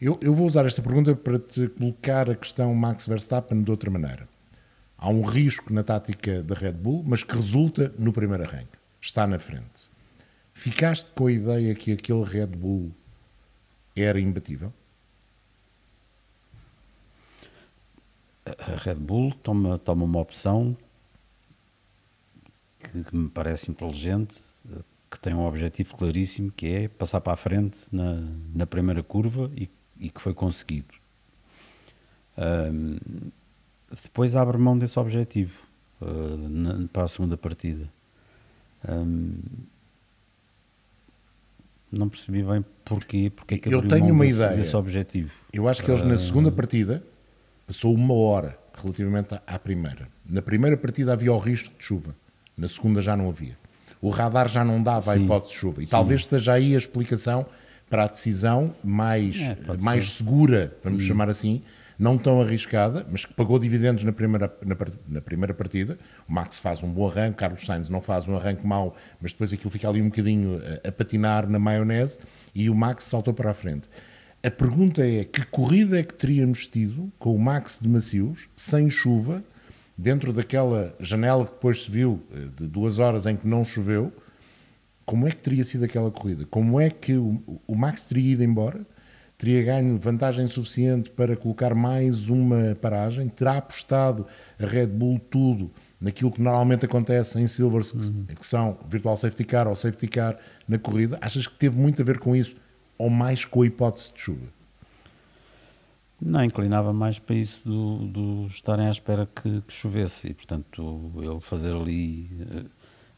Eu, 0.00 0.18
eu, 0.20 0.34
vou 0.34 0.46
usar 0.46 0.66
esta 0.66 0.82
pergunta 0.82 1.14
para 1.14 1.38
te 1.38 1.68
colocar 1.68 2.28
a 2.28 2.34
questão 2.34 2.74
Max 2.74 3.06
Verstappen 3.06 3.62
de 3.62 3.70
outra 3.70 3.90
maneira. 3.90 4.28
Há 4.98 5.08
um 5.08 5.22
risco 5.22 5.72
na 5.72 5.84
tática 5.84 6.42
da 6.42 6.56
Red 6.56 6.72
Bull, 6.72 7.04
mas 7.06 7.22
que 7.22 7.36
resulta 7.36 7.94
no 7.96 8.12
primeiro 8.12 8.42
arranque. 8.42 8.76
Está 9.00 9.26
na 9.28 9.38
frente. 9.38 9.88
Ficaste 10.52 11.08
com 11.14 11.28
a 11.28 11.32
ideia 11.32 11.74
que 11.74 11.92
aquele 11.92 12.24
Red 12.24 12.48
Bull 12.48 12.90
era 13.94 14.18
imbatível? 14.18 14.72
A 18.58 18.76
Red 18.76 18.94
Bull 18.94 19.32
toma, 19.42 19.78
toma 19.78 20.04
uma 20.04 20.20
opção 20.20 20.76
que, 22.80 23.04
que, 23.04 23.16
me 23.16 23.28
parece 23.28 23.70
inteligente, 23.70 24.36
que 25.10 25.18
tem 25.18 25.34
um 25.34 25.44
objetivo 25.44 25.96
claríssimo, 25.96 26.52
que 26.52 26.66
é 26.66 26.88
passar 26.88 27.20
para 27.20 27.32
a 27.32 27.36
frente 27.36 27.78
na, 27.90 28.22
na 28.54 28.66
primeira 28.66 29.02
curva 29.02 29.50
e, 29.56 29.68
e 29.98 30.10
que 30.10 30.20
foi 30.20 30.34
conseguido. 30.34 30.94
Um, 32.36 32.98
depois 34.02 34.36
abre 34.36 34.58
mão 34.58 34.78
desse 34.78 34.98
objetivo 34.98 35.58
uh, 36.00 36.36
na, 36.48 36.88
para 36.88 37.04
a 37.04 37.08
segunda 37.08 37.36
partida. 37.36 37.90
Um, 38.88 39.34
não 41.90 42.08
percebi 42.08 42.42
bem 42.42 42.64
porquê, 42.84 43.32
porque 43.34 43.54
é 43.54 43.58
que 43.58 43.74
eu 43.74 43.88
tenho 43.88 44.12
uma 44.12 44.24
desse, 44.24 44.36
ideia 44.36 44.56
desse 44.56 44.76
objetivo. 44.76 45.32
Eu 45.52 45.66
acho 45.66 45.82
que 45.82 45.90
eles 45.90 46.04
na 46.04 46.18
segunda 46.18 46.52
partida 46.52 47.02
Passou 47.68 47.94
uma 47.94 48.14
hora 48.14 48.58
relativamente 48.74 49.38
à 49.46 49.58
primeira. 49.58 50.08
Na 50.26 50.42
primeira 50.42 50.76
partida 50.76 51.12
havia 51.12 51.32
o 51.32 51.38
risco 51.38 51.72
de 51.78 51.84
chuva, 51.84 52.14
na 52.56 52.66
segunda 52.68 53.00
já 53.00 53.16
não 53.16 53.28
havia. 53.28 53.56
o 54.00 54.10
radar 54.10 54.48
já 54.48 54.64
não 54.64 54.82
dava 54.82 55.12
a 55.12 55.14
Sim. 55.14 55.24
hipótese 55.24 55.52
de 55.52 55.58
chuva. 55.60 55.82
E 55.82 55.86
talvez 55.86 56.22
esteja 56.22 56.54
aí 56.54 56.74
a 56.74 56.78
explicação 56.78 57.44
para 57.90 58.04
a 58.04 58.06
decisão 58.06 58.74
mais, 58.82 59.36
É, 59.36 59.56
mais 59.82 60.04
ser. 60.04 60.10
Hum. 60.10 60.16
segura, 60.16 60.76
vamos 60.84 61.02
chamar 61.02 61.28
assim, 61.28 61.62
não 61.98 62.16
tão 62.16 62.40
arriscada, 62.40 63.04
mas 63.10 63.24
que 63.26 63.34
pagou 63.34 63.58
dividendos 63.58 64.04
na 64.04 64.12
primeira, 64.12 64.50
na, 64.64 64.76
na 65.08 65.20
primeira 65.20 65.52
partida. 65.52 65.98
O 66.28 66.32
Max 66.32 66.58
faz 66.60 66.82
um 66.82 66.90
bom 66.90 67.08
arranque, 67.08 67.36
Carlos 67.38 67.66
Sainz 67.66 67.88
não 67.90 68.00
faz 68.00 68.26
um 68.28 68.36
arranque 68.36 68.64
mau, 68.66 68.96
mas 69.20 69.32
depois 69.32 69.52
aquilo 69.52 69.70
fica 69.70 69.88
ali 69.88 70.00
um 70.00 70.08
bocadinho 70.08 70.60
a, 70.84 70.88
a 70.88 70.92
patinar 70.92 71.48
na 71.48 71.58
maionese 71.58 72.18
e 72.54 72.70
o 72.70 72.74
Max 72.74 73.04
saltou 73.04 73.34
para 73.34 73.50
a 73.50 73.54
frente. 73.54 73.88
A 74.42 74.50
pergunta 74.50 75.04
é: 75.04 75.24
que 75.24 75.44
corrida 75.46 75.98
é 75.98 76.02
que 76.02 76.14
teríamos 76.14 76.66
tido 76.66 77.12
com 77.18 77.34
o 77.34 77.38
Max 77.38 77.78
de 77.82 77.88
Macios, 77.88 78.48
sem 78.54 78.88
chuva, 78.88 79.42
dentro 79.96 80.32
daquela 80.32 80.94
janela 81.00 81.44
que 81.44 81.52
depois 81.52 81.82
se 81.82 81.90
viu 81.90 82.22
eh, 82.32 82.46
de 82.56 82.68
duas 82.68 83.00
horas 83.00 83.26
em 83.26 83.36
que 83.36 83.48
não 83.48 83.64
choveu? 83.64 84.12
Como 85.04 85.26
é 85.26 85.30
que 85.30 85.38
teria 85.38 85.64
sido 85.64 85.84
aquela 85.84 86.10
corrida? 86.10 86.46
Como 86.46 86.80
é 86.80 86.88
que 86.88 87.14
o, 87.16 87.42
o 87.66 87.74
Max 87.74 88.04
teria 88.04 88.32
ido 88.34 88.44
embora? 88.44 88.86
Teria 89.36 89.62
ganho 89.62 89.98
vantagem 89.98 90.46
suficiente 90.46 91.10
para 91.10 91.36
colocar 91.36 91.74
mais 91.74 92.28
uma 92.28 92.76
paragem? 92.80 93.28
Terá 93.28 93.58
apostado 93.58 94.26
a 94.58 94.66
Red 94.66 94.88
Bull 94.88 95.18
tudo 95.18 95.70
naquilo 96.00 96.30
que 96.30 96.42
normalmente 96.42 96.84
acontece 96.84 97.40
em 97.40 97.46
Silvers, 97.48 97.90
que, 97.90 98.34
que 98.36 98.46
são 98.46 98.78
virtual 98.88 99.16
safety 99.16 99.44
car 99.44 99.66
ou 99.66 99.74
safety 99.74 100.06
car 100.06 100.38
na 100.68 100.78
corrida? 100.78 101.18
Achas 101.20 101.46
que 101.46 101.56
teve 101.56 101.76
muito 101.76 102.02
a 102.02 102.04
ver 102.04 102.18
com 102.18 102.36
isso? 102.36 102.54
Ou 102.98 103.08
mais 103.08 103.44
com 103.44 103.62
a 103.62 103.66
hipótese 103.66 104.12
de 104.12 104.20
chuva? 104.20 104.46
Não, 106.20 106.42
inclinava 106.42 106.92
mais 106.92 107.18
para 107.18 107.36
isso 107.36 107.62
do, 107.64 108.06
do 108.08 108.46
estarem 108.48 108.86
à 108.86 108.90
espera 108.90 109.26
que, 109.26 109.60
que 109.62 109.72
chovesse 109.72 110.28
e, 110.28 110.34
portanto, 110.34 111.12
ele 111.16 111.40
fazer 111.40 111.72
ali 111.72 112.28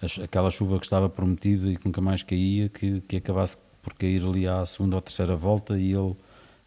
eh, 0.03 0.23
aquela 0.23 0.51
chuva 0.51 0.79
que 0.79 0.85
estava 0.85 1.09
prometida 1.09 1.69
e 1.71 1.77
que 1.79 1.87
nunca 1.87 2.03
mais 2.03 2.23
caía, 2.23 2.69
que, 2.69 3.01
que 3.03 3.17
acabasse 3.17 3.57
por 3.83 3.95
cair 3.95 4.23
ali 4.23 4.47
à 4.47 4.65
segunda 4.67 4.97
ou 4.97 5.03
terceira 5.03 5.35
volta 5.35 5.79
e 5.79 5.93
ele 5.93 6.15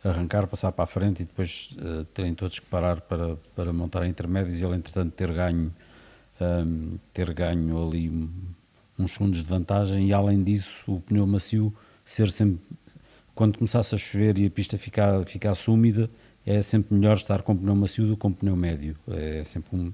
arrancar, 0.03 0.47
passar 0.47 0.71
para 0.71 0.85
a 0.85 0.87
frente 0.87 1.21
e 1.21 1.25
depois 1.25 1.75
eh, 1.79 2.03
terem 2.15 2.33
todos 2.33 2.57
que 2.57 2.65
parar 2.65 2.99
para, 3.01 3.35
para 3.55 3.71
montar 3.71 4.07
intermédios 4.07 4.59
e 4.59 4.65
ele, 4.65 4.75
entretanto, 4.75 5.11
ter 5.13 5.31
ganho, 5.31 5.71
ahm, 6.41 6.95
ter 7.13 7.31
ganho 7.33 7.87
ali 7.87 8.09
um- 8.09 8.29
uns 8.97 9.13
segundos 9.13 9.39
de 9.43 9.47
vantagem 9.47 10.07
e, 10.07 10.13
além 10.13 10.43
disso, 10.43 10.69
o 10.87 10.99
pneu 10.99 11.27
macio 11.27 11.71
ser 12.03 12.31
sempre 12.31 12.59
quando 13.35 13.57
começasse 13.57 13.95
a 13.95 13.97
chover 13.97 14.37
e 14.37 14.45
a 14.45 14.49
pista 14.49 14.77
ficar, 14.77 15.25
ficasse 15.25 15.69
úmida, 15.69 16.09
é 16.45 16.61
sempre 16.61 16.93
melhor 16.93 17.15
estar 17.15 17.41
com 17.41 17.55
pneu 17.55 17.75
macio 17.75 18.07
do 18.07 18.15
que 18.15 18.21
com 18.21 18.31
pneu 18.31 18.55
médio. 18.55 18.95
É 19.07 19.43
sempre 19.43 19.75
um 19.75 19.93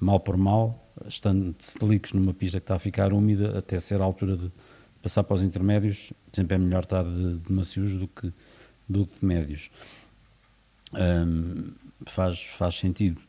mal 0.00 0.20
por 0.20 0.36
mal, 0.36 0.86
estando 1.06 1.54
slicks 1.58 2.12
numa 2.12 2.34
pista 2.34 2.60
que 2.60 2.64
está 2.64 2.76
a 2.76 2.78
ficar 2.78 3.12
úmida, 3.12 3.58
até 3.58 3.78
ser 3.78 4.00
a 4.00 4.04
altura 4.04 4.36
de 4.36 4.52
passar 5.02 5.24
para 5.24 5.34
os 5.34 5.42
intermédios, 5.42 6.12
sempre 6.32 6.56
é 6.56 6.58
melhor 6.58 6.82
estar 6.82 7.02
de, 7.04 7.38
de 7.38 7.52
macios 7.52 7.94
do 7.94 8.08
que, 8.08 8.32
do 8.88 9.06
que 9.06 9.20
de 9.20 9.24
médios. 9.24 9.70
Hum, 10.92 11.72
faz, 12.06 12.40
faz 12.42 12.74
sentido. 12.74 13.20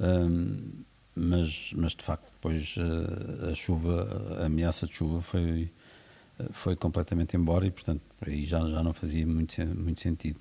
Hum, 0.00 0.84
mas, 1.16 1.72
mas 1.76 1.94
de 1.94 2.04
facto 2.04 2.30
depois 2.32 2.76
eh, 2.78 3.50
a 3.50 3.54
chuva, 3.54 4.36
a 4.40 4.46
ameaça 4.46 4.86
de 4.86 4.94
chuva 4.94 5.20
foi, 5.20 5.70
foi 6.52 6.76
completamente 6.76 7.36
embora 7.36 7.66
e 7.66 7.70
portanto 7.70 8.00
por 8.18 8.28
aí 8.28 8.44
já, 8.44 8.68
já 8.68 8.82
não 8.82 8.92
fazia 8.92 9.26
muito, 9.26 9.64
muito 9.66 10.00
sentido. 10.00 10.40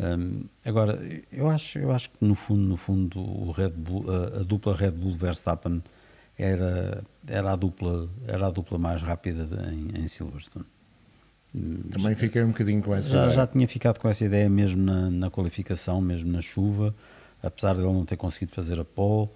Hum, 0.00 0.44
agora, 0.64 0.98
eu 1.30 1.48
acho, 1.48 1.78
eu 1.78 1.92
acho 1.92 2.10
que 2.10 2.24
no 2.24 2.34
fundo, 2.34 2.62
no 2.62 2.76
fundo 2.76 3.20
o 3.20 3.50
Red 3.52 3.70
Bull, 3.70 4.04
a, 4.10 4.40
a 4.40 4.42
dupla 4.42 4.74
Red 4.74 4.92
Bull 4.92 5.12
Verstappen 5.12 5.82
era, 6.38 7.04
era, 7.26 7.52
a, 7.52 7.56
dupla, 7.56 8.08
era 8.26 8.46
a 8.46 8.50
dupla 8.50 8.78
mais 8.78 9.02
rápida 9.02 9.46
em, 9.70 10.02
em 10.02 10.08
Silverstone. 10.08 10.64
Também 11.90 12.14
fiquei 12.14 12.42
um 12.42 12.48
bocadinho 12.48 12.82
com 12.82 12.94
essa 12.94 13.10
Já, 13.10 13.18
ideia. 13.24 13.32
já 13.32 13.46
tinha 13.46 13.68
ficado 13.68 13.98
com 13.98 14.08
essa 14.08 14.24
ideia 14.24 14.48
mesmo 14.48 14.82
na, 14.82 15.10
na 15.10 15.30
qualificação, 15.30 16.00
mesmo 16.00 16.32
na 16.32 16.40
chuva, 16.40 16.94
apesar 17.42 17.74
de 17.74 17.82
ele 17.82 17.92
não 17.92 18.06
ter 18.06 18.16
conseguido 18.16 18.52
fazer 18.54 18.80
a 18.80 18.84
pole, 18.84 19.28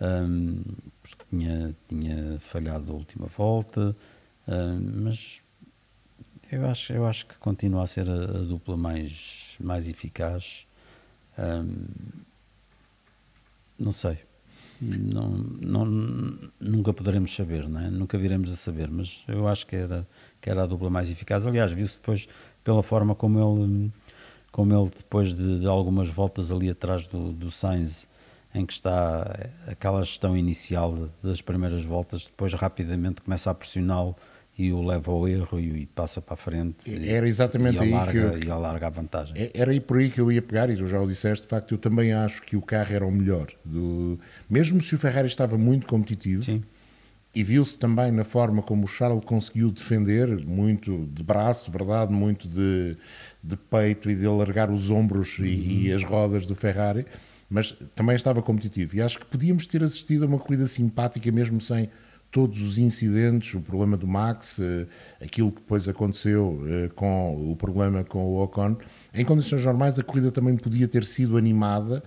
hum, 0.00 0.62
porque 1.02 1.24
tinha, 1.28 1.76
tinha 1.86 2.38
falhado 2.40 2.90
a 2.90 2.94
última 2.94 3.26
volta, 3.26 3.94
hum, 4.48 5.02
mas 5.04 5.42
eu 6.50 6.66
acho, 6.66 6.92
eu 6.92 7.06
acho 7.06 7.26
que 7.26 7.36
continua 7.36 7.82
a 7.82 7.86
ser 7.86 8.08
a, 8.08 8.14
a 8.14 8.42
dupla 8.42 8.76
mais, 8.76 9.56
mais 9.60 9.88
eficaz. 9.88 10.66
Hum, 11.38 11.86
não 13.78 13.92
sei. 13.92 14.18
Não, 14.80 15.30
não, 15.30 15.84
nunca 16.60 16.92
poderemos 16.92 17.34
saber, 17.34 17.68
não 17.68 17.80
é? 17.80 17.90
nunca 17.90 18.16
viremos 18.16 18.52
a 18.52 18.56
saber, 18.56 18.88
mas 18.88 19.24
eu 19.26 19.48
acho 19.48 19.66
que 19.66 19.74
era, 19.74 20.06
que 20.40 20.48
era 20.48 20.62
a 20.62 20.66
dupla 20.66 20.88
mais 20.88 21.10
eficaz. 21.10 21.46
Aliás, 21.46 21.72
viu-se 21.72 21.98
depois 21.98 22.28
pela 22.62 22.82
forma 22.82 23.14
como 23.14 23.40
ele, 23.40 23.92
como 24.52 24.72
ele 24.72 24.90
depois 24.96 25.34
de, 25.34 25.60
de 25.60 25.66
algumas 25.66 26.08
voltas 26.08 26.52
ali 26.52 26.70
atrás 26.70 27.08
do, 27.08 27.32
do 27.32 27.50
Sainz, 27.50 28.08
em 28.54 28.64
que 28.64 28.72
está 28.72 29.50
aquela 29.66 30.02
gestão 30.02 30.36
inicial 30.36 31.08
das 31.22 31.42
primeiras 31.42 31.84
voltas, 31.84 32.26
depois 32.26 32.54
rapidamente 32.54 33.20
começa 33.20 33.50
a 33.50 33.54
pressioná-lo 33.54 34.14
e 34.58 34.72
o 34.72 34.82
leva 34.82 35.12
ao 35.12 35.28
erro 35.28 35.60
e, 35.60 35.82
e 35.82 35.86
passa 35.86 36.20
para 36.20 36.34
a 36.34 36.36
frente 36.36 36.90
e- 36.90 37.08
Era 37.08 37.28
exatamente 37.28 37.76
e 37.76 37.80
aí 37.80 37.88
que 37.88 37.94
alarga, 37.94 38.18
eu- 38.18 38.40
e 38.44 38.50
alarga 38.50 38.86
a 38.88 38.90
vantagem. 38.90 39.34
É- 39.36 39.50
Era 39.54 39.70
aí 39.70 39.78
por 39.78 39.98
aí 39.98 40.10
que 40.10 40.20
eu 40.20 40.32
ia 40.32 40.42
pegar, 40.42 40.68
e 40.68 40.76
tu 40.76 40.84
já 40.86 41.00
o 41.00 41.06
disseste, 41.06 41.44
de 41.44 41.48
facto, 41.48 41.72
eu 41.74 41.78
também 41.78 42.12
acho 42.12 42.42
que 42.42 42.56
o 42.56 42.60
carro 42.60 42.92
era 42.92 43.06
o 43.06 43.12
melhor. 43.12 43.46
Do... 43.64 44.18
Mesmo 44.50 44.82
se 44.82 44.94
o 44.96 44.98
Ferrari 44.98 45.28
estava 45.28 45.56
muito 45.56 45.86
competitivo, 45.86 46.42
Sim. 46.42 46.64
e 47.32 47.44
viu-se 47.44 47.78
também 47.78 48.10
na 48.10 48.24
forma 48.24 48.60
como 48.60 48.84
o 48.84 48.88
Charles 48.88 49.24
conseguiu 49.24 49.70
defender, 49.70 50.44
muito 50.44 51.08
de 51.14 51.22
braço, 51.22 51.70
verdade, 51.70 52.12
muito 52.12 52.48
de, 52.48 52.96
de 53.44 53.56
peito 53.56 54.10
e 54.10 54.16
de 54.16 54.26
alargar 54.26 54.72
os 54.72 54.90
ombros 54.90 55.38
e, 55.38 55.84
e 55.86 55.92
as 55.92 56.02
rodas 56.02 56.46
do 56.46 56.56
Ferrari, 56.56 57.06
mas 57.48 57.76
também 57.94 58.16
estava 58.16 58.42
competitivo. 58.42 58.96
E 58.96 59.00
acho 59.02 59.20
que 59.20 59.26
podíamos 59.26 59.66
ter 59.66 59.84
assistido 59.84 60.24
a 60.24 60.26
uma 60.26 60.38
corrida 60.38 60.66
simpática, 60.66 61.30
mesmo 61.30 61.60
sem 61.60 61.88
todos 62.30 62.60
os 62.62 62.78
incidentes, 62.78 63.54
o 63.54 63.60
problema 63.60 63.96
do 63.96 64.06
Max, 64.06 64.58
eh, 64.60 64.86
aquilo 65.20 65.50
que 65.50 65.60
depois 65.60 65.88
aconteceu 65.88 66.62
eh, 66.66 66.90
com 66.94 67.50
o 67.50 67.56
problema 67.56 68.04
com 68.04 68.24
o 68.24 68.42
Ocon. 68.42 68.76
Em 69.14 69.24
condições 69.24 69.64
normais, 69.64 69.98
a 69.98 70.02
corrida 70.02 70.30
também 70.30 70.56
podia 70.56 70.86
ter 70.86 71.04
sido 71.04 71.36
animada. 71.36 72.02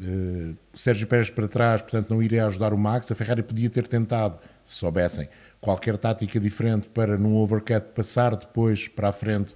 Eh, 0.00 0.54
Sérgio 0.74 1.06
Pérez 1.06 1.28
para 1.28 1.46
trás, 1.46 1.82
portanto, 1.82 2.08
não 2.10 2.22
iria 2.22 2.46
ajudar 2.46 2.72
o 2.72 2.78
Max. 2.78 3.12
A 3.12 3.14
Ferrari 3.14 3.42
podia 3.42 3.68
ter 3.68 3.86
tentado, 3.86 4.38
se 4.64 4.76
soubessem, 4.76 5.28
qualquer 5.60 5.98
tática 5.98 6.40
diferente 6.40 6.88
para, 6.88 7.18
num 7.18 7.36
overcut, 7.36 7.88
passar 7.94 8.36
depois 8.36 8.88
para 8.88 9.10
a 9.10 9.12
frente, 9.12 9.54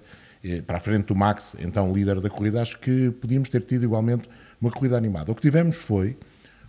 para 0.67 0.77
a 0.77 0.79
frente 0.79 1.05
do 1.05 1.15
Max, 1.15 1.55
então 1.59 1.93
líder 1.93 2.19
da 2.19 2.29
corrida. 2.29 2.61
Acho 2.61 2.77
que 2.79 3.09
podíamos 3.11 3.49
ter 3.49 3.61
tido 3.61 3.83
igualmente 3.83 4.29
uma 4.61 4.69
corrida 4.69 4.97
animada. 4.97 5.31
O 5.31 5.35
que 5.35 5.41
tivemos 5.41 5.77
foi 5.77 6.17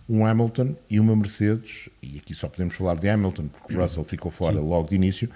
um 0.07 0.25
Hamilton 0.25 0.75
e 0.89 0.99
uma 0.99 1.15
Mercedes, 1.15 1.89
e 2.01 2.17
aqui 2.17 2.33
só 2.33 2.47
podemos 2.47 2.75
falar 2.75 2.95
de 2.95 3.09
Hamilton, 3.09 3.47
porque 3.47 3.75
o 3.75 3.81
Russell 3.81 4.03
ficou 4.03 4.31
fora 4.31 4.59
logo 4.59 4.89
de 4.89 4.95
início. 4.95 5.29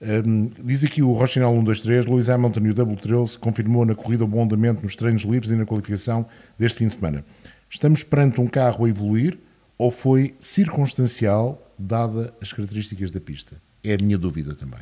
Um, 0.00 0.50
diz 0.62 0.84
aqui 0.84 1.02
o 1.02 1.12
Rochinal 1.12 1.52
123, 1.52 2.06
Lewis 2.06 2.28
Hamilton 2.28 2.60
e 2.60 2.70
o 2.70 2.74
Double 2.74 2.96
13 2.96 3.38
confirmou 3.38 3.86
na 3.86 3.94
corrida 3.94 4.24
o 4.24 4.26
bom 4.26 4.42
andamento 4.42 4.82
nos 4.82 4.94
treinos 4.94 5.22
livres 5.22 5.50
e 5.50 5.56
na 5.56 5.64
qualificação 5.64 6.26
deste 6.58 6.78
fim 6.78 6.88
de 6.88 6.94
semana. 6.94 7.24
Estamos 7.70 8.02
perante 8.02 8.40
um 8.40 8.46
carro 8.46 8.84
a 8.84 8.88
evoluir 8.88 9.38
ou 9.78 9.90
foi 9.90 10.34
circunstancial, 10.40 11.62
dada 11.78 12.34
as 12.40 12.52
características 12.52 13.10
da 13.10 13.20
pista? 13.20 13.60
É 13.82 13.94
a 13.94 13.96
minha 14.02 14.18
dúvida 14.18 14.54
também. 14.54 14.80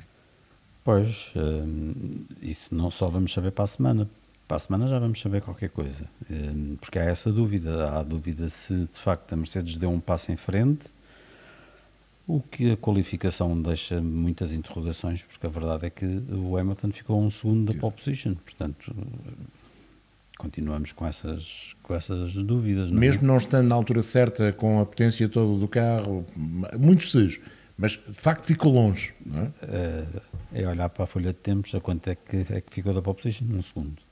Pois, 0.83 1.33
hum, 1.37 2.25
isso 2.43 2.75
não 2.75 2.91
só 2.91 3.09
vamos 3.09 3.33
saber 3.33 3.53
para 3.53 3.65
a 3.65 3.69
semana. 3.69 4.09
Para 4.47 4.57
a 4.59 4.61
semana 4.61 4.87
já 4.87 4.99
vamos 4.99 5.21
saber 5.21 5.41
qualquer 5.41 5.71
coisa. 5.71 6.05
Hum, 6.31 6.77
Porque 6.81 6.99
há 6.99 7.05
essa 7.05 7.33
dúvida. 7.33 7.89
Há 7.89 8.01
a 8.01 8.03
dúvida 8.03 8.49
se 8.49 8.87
de 8.87 8.99
facto 9.01 9.33
a 9.33 9.37
Mercedes 9.37 9.77
deu 9.77 9.91
um 9.91 10.01
passo 10.01 10.31
em 10.33 10.37
frente, 10.37 10.89
o 12.27 12.41
que 12.41 12.73
a 12.73 12.77
qualificação 12.77 13.61
deixa 13.61 14.01
muitas 14.01 14.53
interrogações, 14.53 15.23
porque 15.23 15.47
a 15.47 15.51
verdade 15.51 15.87
é 15.87 15.91
que 15.91 16.05
o 16.31 16.57
Hamilton 16.57 16.91
ficou 16.91 17.23
um 17.23 17.31
segundo 17.31 17.73
da 17.73 17.79
pole 17.81 17.93
position. 17.95 18.35
Portanto, 18.35 18.95
continuamos 20.39 20.93
com 20.93 21.07
essas, 21.07 21.75
com 21.83 21.95
essas 21.95 22.35
dúvidas. 22.35 22.91
não 22.91 22.99
é? 22.99 23.01
Mesmo 23.01 23.27
não 23.27 23.37
estando 23.39 23.69
na 23.69 23.75
altura 23.75 24.03
certa, 24.03 24.53
com 24.53 24.81
a 24.81 24.87
potência 24.87 25.29
toda 25.29 25.59
do 25.59 25.69
carro, 25.69 26.25
muitos 26.79 27.13
sejos, 27.13 27.41
mas 27.79 27.93
de 27.93 28.13
facto 28.13 28.45
ficou 28.47 28.73
longe. 28.73 29.15
Não 29.25 29.41
é? 29.41 29.51
Eh, 29.63 30.07
é 30.63 30.69
olhar 30.69 30.89
para 30.91 31.05
a 31.05 31.07
folha 31.07 31.33
de 31.33 31.39
tempos 31.39 31.75
a 31.75 31.81
quanto 31.81 32.09
é 32.09 32.15
que, 32.15 32.37
é 32.53 32.61
que 32.61 32.75
ficou 32.75 32.93
da 32.93 33.03
pole 33.03 33.17
position, 33.17 33.47
um 33.51 33.63
segundo. 33.63 34.04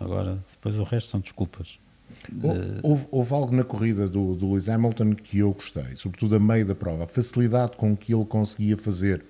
Agora, 0.00 0.38
depois 0.52 0.78
o 0.78 0.82
resto 0.82 1.10
são 1.10 1.20
desculpas. 1.20 1.78
Hou- 2.42 2.56
Houve, 2.90 3.06
houve 3.10 3.32
algo 3.34 3.54
na 3.56 3.64
corrida 3.64 4.08
do, 4.08 4.34
do 4.34 4.48
Lewis 4.50 4.68
Hamilton 4.68 5.14
que 5.14 5.38
eu 5.38 5.52
gostei, 5.52 5.96
sobretudo 5.96 6.36
a 6.36 6.40
meio 6.40 6.64
da 6.66 6.74
prova, 6.74 7.04
a 7.04 7.06
facilidade 7.08 7.72
com 7.76 7.96
que 7.96 8.14
ele 8.14 8.24
conseguia 8.24 8.76
fazer 8.76 9.24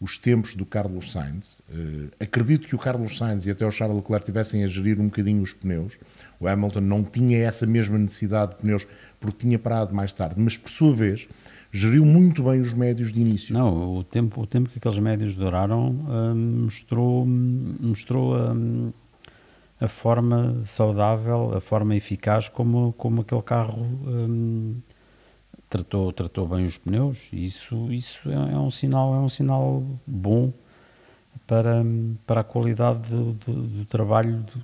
os 0.00 0.16
tempos 0.16 0.54
do 0.54 0.64
Carlos 0.64 1.12
Sainz. 1.12 1.60
Eh, 1.70 2.08
acredito 2.24 2.66
que 2.66 2.74
o 2.74 2.78
Carlos 2.78 3.18
Sainz 3.18 3.44
e 3.46 3.50
até 3.50 3.66
o 3.66 3.70
Charles 3.70 3.96
Leclerc 3.98 4.24
tivessem 4.24 4.64
a 4.64 4.66
gerir 4.66 4.98
um 4.98 5.04
bocadinho 5.06 5.42
os 5.42 5.52
pneus. 5.52 5.98
O 6.38 6.48
Hamilton 6.48 6.80
não 6.80 7.04
tinha 7.04 7.38
essa 7.38 7.66
mesma 7.66 7.98
necessidade 7.98 8.52
de 8.52 8.58
pneus 8.58 8.86
porque 9.20 9.38
tinha 9.46 9.58
parado 9.58 9.94
mais 9.94 10.12
tarde, 10.14 10.36
mas 10.38 10.56
por 10.56 10.70
sua 10.70 10.94
vez 10.94 11.28
geriu 11.70 12.04
muito 12.06 12.42
bem 12.42 12.60
os 12.62 12.72
médios 12.72 13.12
de 13.12 13.20
início. 13.20 13.52
Não, 13.52 13.96
o 13.96 14.02
tempo, 14.04 14.40
o 14.40 14.46
tempo 14.46 14.70
que 14.70 14.78
aqueles 14.78 14.98
médios 14.98 15.36
duraram 15.36 15.90
hum, 15.90 16.62
mostrou, 16.64 17.26
mostrou 17.26 18.36
hum, 18.52 18.92
a 19.80 19.88
forma 19.88 20.62
saudável, 20.64 21.54
a 21.56 21.60
forma 21.60 21.96
eficaz 21.96 22.48
como, 22.48 22.92
como 22.94 23.22
aquele 23.22 23.42
carro 23.42 23.82
hum, 23.82 24.80
tratou, 25.68 26.12
tratou 26.12 26.46
bem 26.46 26.66
os 26.66 26.76
pneus. 26.76 27.18
Isso, 27.32 27.90
isso 27.92 28.30
é, 28.30 28.34
é 28.34 28.58
um 28.58 28.70
sinal, 28.70 29.14
é 29.14 29.18
um 29.18 29.28
sinal 29.28 29.82
bom 30.06 30.52
para, 31.46 31.82
para 32.26 32.42
a 32.42 32.44
qualidade 32.44 33.08
do, 33.08 33.32
do, 33.32 33.62
do 33.62 33.84
trabalho 33.86 34.44
que 34.46 34.58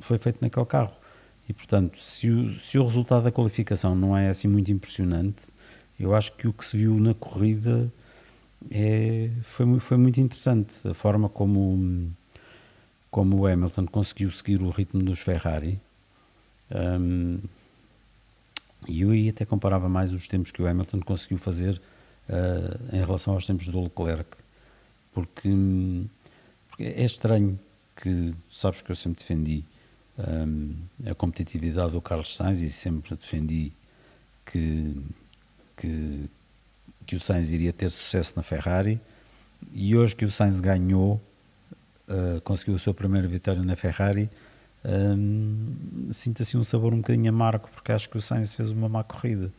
foi 0.00 0.18
feito 0.18 0.38
naquele 0.42 0.66
carro. 0.66 0.92
E 1.48 1.52
portanto, 1.52 1.98
se 1.98 2.30
o, 2.30 2.50
se 2.58 2.78
o 2.78 2.84
resultado 2.84 3.24
da 3.24 3.32
qualificação 3.32 3.94
não 3.94 4.16
é 4.16 4.28
assim 4.28 4.48
muito 4.48 4.72
impressionante, 4.72 5.52
eu 5.98 6.14
acho 6.14 6.32
que 6.32 6.48
o 6.48 6.52
que 6.52 6.64
se 6.64 6.76
viu 6.76 6.98
na 6.98 7.14
corrida 7.14 7.92
é, 8.70 9.30
foi, 9.42 9.78
foi 9.80 9.96
muito 9.96 10.20
interessante. 10.20 10.74
A 10.88 10.94
forma 10.94 11.28
como, 11.28 12.10
como 13.12 13.42
o 13.42 13.46
Hamilton 13.46 13.86
conseguiu 13.86 14.32
seguir 14.32 14.62
o 14.62 14.70
ritmo 14.70 15.02
dos 15.02 15.20
Ferrari. 15.20 15.78
Um, 16.74 17.38
e 18.88 19.02
eu 19.02 19.10
aí 19.10 19.28
até 19.28 19.44
comparava 19.44 19.86
mais 19.86 20.14
os 20.14 20.26
tempos 20.26 20.50
que 20.50 20.62
o 20.62 20.66
Hamilton 20.66 21.00
conseguiu 21.00 21.36
fazer 21.36 21.80
uh, 22.28 22.96
em 22.96 23.00
relação 23.00 23.34
aos 23.34 23.46
tempos 23.46 23.68
do 23.68 23.82
Leclerc. 23.82 24.30
Porque, 25.12 25.50
porque, 26.68 26.84
é 26.84 27.04
estranho 27.04 27.60
que, 27.94 28.34
sabes 28.50 28.80
que 28.80 28.90
eu 28.90 28.96
sempre 28.96 29.20
defendi 29.20 29.62
um, 30.18 30.74
a 31.10 31.14
competitividade 31.14 31.92
do 31.92 32.00
Carlos 32.00 32.34
Sainz 32.34 32.60
e 32.60 32.70
sempre 32.70 33.14
defendi 33.14 33.72
que, 34.46 34.96
que, 35.76 36.30
que 37.06 37.16
o 37.16 37.20
Sainz 37.20 37.50
iria 37.50 37.74
ter 37.74 37.90
sucesso 37.90 38.32
na 38.36 38.42
Ferrari 38.42 38.98
e 39.70 39.94
hoje 39.94 40.16
que 40.16 40.24
o 40.24 40.30
Sainz 40.30 40.60
ganhou, 40.60 41.20
uh, 42.08 42.40
conseguiu 42.42 42.74
a 42.74 42.78
sua 42.78 42.94
primeira 42.94 43.26
vitória 43.28 43.62
na 43.62 43.76
Ferrari, 43.76 44.30
um, 44.84 46.08
sinto 46.10 46.42
assim 46.42 46.58
um 46.58 46.64
sabor 46.64 46.92
um 46.92 46.98
bocadinho 46.98 47.28
amargo 47.28 47.68
porque 47.72 47.92
acho 47.92 48.08
que 48.10 48.18
o 48.18 48.20
Sainz 48.20 48.54
fez 48.54 48.70
uma 48.70 48.88
má 48.88 49.04
corrida. 49.04 49.52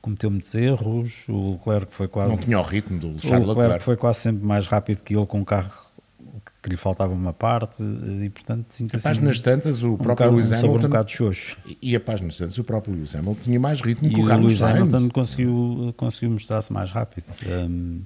Cometeu 0.00 0.30
muitos 0.30 0.52
erros 0.54 1.26
o 1.28 1.52
Leclerc 1.52 1.94
foi 1.94 2.08
quase 2.08 2.30
não 2.30 2.38
tinha 2.38 2.58
o 2.58 2.62
ritmo 2.62 2.98
do 2.98 3.20
Charles 3.20 3.46
o 3.46 3.50
Leclerc, 3.50 3.60
Leclerc. 3.60 3.84
foi 3.84 3.96
quase 3.96 4.20
sempre 4.20 4.44
mais 4.44 4.66
rápido 4.66 5.02
que 5.02 5.14
ele 5.14 5.26
com 5.26 5.40
um 5.40 5.44
carro 5.44 5.70
que 6.60 6.70
lhe 6.70 6.76
faltava 6.76 7.12
uma 7.12 7.32
parte 7.32 7.82
e 7.82 8.28
portanto 8.30 8.66
sinto 8.70 8.96
assim 8.96 9.20
nas 9.20 9.40
tantas 9.40 9.82
o 9.84 9.92
um 9.92 9.96
próprio 9.96 10.30
Lewis 10.30 10.50
um 10.50 10.54
Hamilton 10.54 10.78
um 10.78 10.80
bocado 10.80 11.10
xoxo. 11.10 11.56
e 11.80 11.94
a 11.94 12.00
páginas 12.00 12.38
tantas 12.38 12.58
o 12.58 12.64
próprio 12.64 12.94
Lewis 12.94 13.14
Hamilton 13.14 13.40
tinha 13.42 13.60
mais 13.60 13.80
ritmo 13.80 14.08
e 14.08 14.14
que 14.14 14.20
o 14.20 14.26
Carlos 14.26 14.46
Lewis 14.46 14.58
Sainz. 14.58 14.80
Hamilton 14.80 15.08
conseguiu, 15.10 15.94
conseguiu 15.96 16.30
mostrar-se 16.30 16.72
mais 16.72 16.90
rápido. 16.90 17.26
Um, 17.46 18.02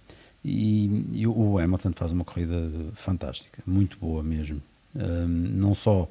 e, 0.49 1.05
e, 1.13 1.27
o 1.27 1.59
Hamilton 1.59 1.93
faz 1.93 2.13
uma 2.13 2.25
corrida 2.25 2.71
fantástica 2.95 3.61
muito 3.67 3.99
boa 3.99 4.23
mesmo. 4.23 4.63
Um, 4.95 5.27
não 5.27 5.75
só 5.75 6.09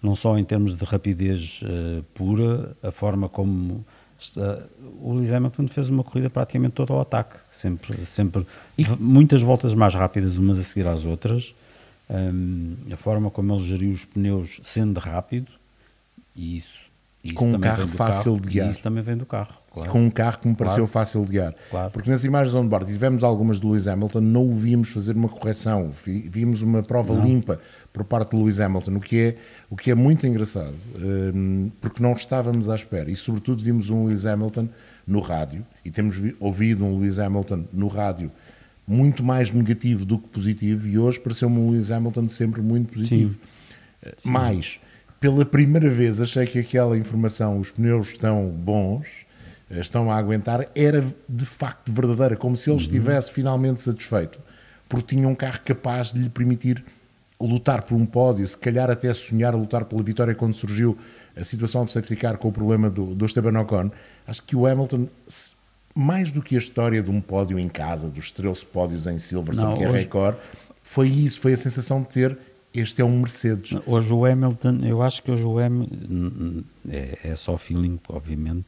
não 0.00 0.14
só 0.14 0.38
em 0.38 0.44
termos 0.44 0.76
de 0.76 0.84
rapidez 0.84 1.60
uh, 1.62 2.02
pura 2.14 2.76
a 2.82 2.92
forma 2.92 3.28
como 3.28 3.84
está, 4.18 4.62
o 5.00 5.14
Lewis 5.14 5.32
Hamilton 5.32 5.66
fez 5.66 5.88
uma 5.88 6.04
corrida 6.04 6.30
praticamente 6.30 6.74
toda 6.74 6.92
ao 6.92 7.00
ataque 7.00 7.38
sempre, 7.50 8.00
sempre 8.04 8.46
e, 8.78 8.86
muitas 8.98 9.42
voltas 9.42 9.74
mais 9.74 9.94
rápidas 9.94 10.36
umas 10.36 10.58
a 10.58 10.62
seguir 10.62 10.86
às 10.86 11.04
outras. 11.04 11.52
Um, 12.08 12.76
a 12.92 12.96
forma 12.96 13.30
como 13.30 13.54
ele 13.54 13.64
geriu 13.64 13.90
os 13.90 14.04
pneus 14.04 14.60
sendo 14.62 15.00
rápido, 15.00 15.50
e 16.36 16.56
isso, 16.58 16.81
isso 17.24 17.34
com 17.34 17.46
um 17.52 17.58
carro 17.58 17.86
fácil 17.88 18.32
carro, 18.32 18.40
de 18.40 18.48
guiar. 18.48 18.68
Isso 18.68 18.82
também 18.82 19.02
vem 19.02 19.16
do 19.16 19.24
carro. 19.26 19.54
Claro. 19.72 19.90
Com 19.90 20.02
um 20.02 20.10
carro 20.10 20.38
que 20.38 20.48
me 20.48 20.54
pareceu 20.54 20.78
Claro. 20.86 20.92
fácil 20.92 21.22
de 21.22 21.28
guiar. 21.30 21.54
Claro. 21.70 21.90
Porque 21.92 22.10
nas 22.10 22.24
imagens 22.24 22.54
on 22.54 22.68
board 22.68 22.84
tivemos 22.92 23.24
algumas 23.24 23.58
do 23.58 23.68
Lewis 23.70 23.86
Hamilton, 23.88 24.20
não 24.20 24.46
o 24.46 24.54
vimos 24.54 24.90
fazer 24.90 25.16
uma 25.16 25.28
correção, 25.28 25.92
vi- 26.04 26.28
vimos 26.28 26.60
uma 26.62 26.82
prova 26.82 27.14
limpa 27.14 27.58
por 27.92 28.04
parte 28.04 28.32
do 28.32 28.38
Lewis 28.38 28.60
Hamilton, 28.60 28.96
o 28.96 29.00
que 29.00 29.18
é, 29.18 29.36
o 29.70 29.76
que 29.76 29.90
é 29.90 29.94
muito 29.94 30.26
engraçado, 30.26 30.74
hum, 31.34 31.70
porque 31.80 32.02
não 32.02 32.12
estávamos 32.12 32.68
à 32.68 32.74
espera. 32.74 33.10
E 33.10 33.16
sobretudo 33.16 33.62
vimos 33.64 33.88
um 33.88 34.04
Lewis 34.06 34.26
Hamilton 34.26 34.68
no 35.06 35.20
rádio, 35.20 35.64
e 35.84 35.90
temos 35.90 36.16
vi- 36.16 36.36
ouvido 36.38 36.84
um 36.84 36.98
Lewis 36.98 37.18
Hamilton 37.18 37.64
no 37.72 37.88
rádio 37.88 38.30
muito 38.86 39.22
mais 39.22 39.50
negativo 39.50 40.04
do 40.04 40.18
que 40.18 40.28
positivo, 40.28 40.86
e 40.86 40.98
hoje 40.98 41.18
pareceu-me 41.20 41.56
um 41.58 41.70
Lewis 41.70 41.90
Hamilton 41.90 42.28
sempre 42.28 42.60
muito 42.60 42.92
positivo. 42.92 43.36
Eh, 44.02 44.12
Mais, 44.26 44.78
pela 45.22 45.44
primeira 45.46 45.88
vez 45.88 46.20
achei 46.20 46.44
que 46.46 46.58
aquela 46.58 46.98
informação, 46.98 47.58
os 47.58 47.70
pneus 47.70 48.08
estão 48.08 48.48
bons, 48.50 49.06
eh, 49.70 49.78
estão 49.80 50.10
a 50.10 50.16
aguentar, 50.16 50.68
era 50.74 51.02
de 51.28 51.46
facto 51.46 51.90
verdadeira, 51.92 52.36
como 52.36 52.56
se 52.56 52.68
ele 52.70 52.80
estivesse 52.80 53.32
finalmente 53.32 53.80
satisfeito, 53.80 54.40
porque 54.88 55.14
tinha 55.14 55.28
um 55.28 55.34
carro 55.34 55.60
capaz 55.64 56.12
de 56.12 56.20
lhe 56.20 56.28
permitir 56.28 56.84
lutar 57.40 57.84
por 57.84 57.94
um 57.94 58.04
pódio, 58.04 58.46
se 58.46 58.58
calhar 58.58 58.90
até 58.90 59.12
sonhar 59.14 59.54
a 59.54 59.56
lutar 59.56 59.84
pela 59.84 60.02
vitória 60.02 60.34
quando 60.34 60.54
surgiu 60.54 60.98
a 61.36 61.42
situação 61.44 61.84
de 61.84 61.92
safety 61.92 62.16
car 62.16 62.36
com 62.36 62.48
o 62.48 62.52
problema 62.52 62.90
do, 62.90 63.14
do 63.14 63.24
Esteban 63.24 63.58
Ocon. 63.60 63.90
Acho 64.26 64.42
que 64.42 64.54
o 64.54 64.66
Hamilton, 64.66 65.08
se- 65.26 65.54
mais 65.94 66.30
do 66.32 66.42
que 66.42 66.54
a 66.56 66.58
história 66.58 67.02
de 67.02 67.10
um 67.10 67.20
pódio 67.20 67.58
em 67.58 67.68
casa, 67.68 68.08
dos 68.08 68.30
13 68.30 68.64
pódios 68.66 69.06
em 69.06 69.18
Silverstone, 69.18 69.70
Não, 69.70 69.76
que 69.76 69.84
é 69.84 69.88
hoje- 69.88 69.98
recorde, 70.02 70.38
foi 70.82 71.08
isso, 71.08 71.40
foi 71.40 71.52
a 71.52 71.56
sensação 71.56 72.02
de 72.02 72.08
ter 72.08 72.38
este 72.74 73.02
é 73.02 73.04
um 73.04 73.20
Mercedes. 73.20 73.78
Hoje 73.86 74.12
o 74.12 74.24
Hamilton, 74.24 74.80
eu 74.82 75.02
acho 75.02 75.22
que 75.22 75.30
hoje 75.30 75.44
o 75.44 75.58
Hamilton, 75.58 76.62
é, 76.88 77.18
é 77.24 77.36
só 77.36 77.56
feeling, 77.56 77.98
obviamente, 78.08 78.66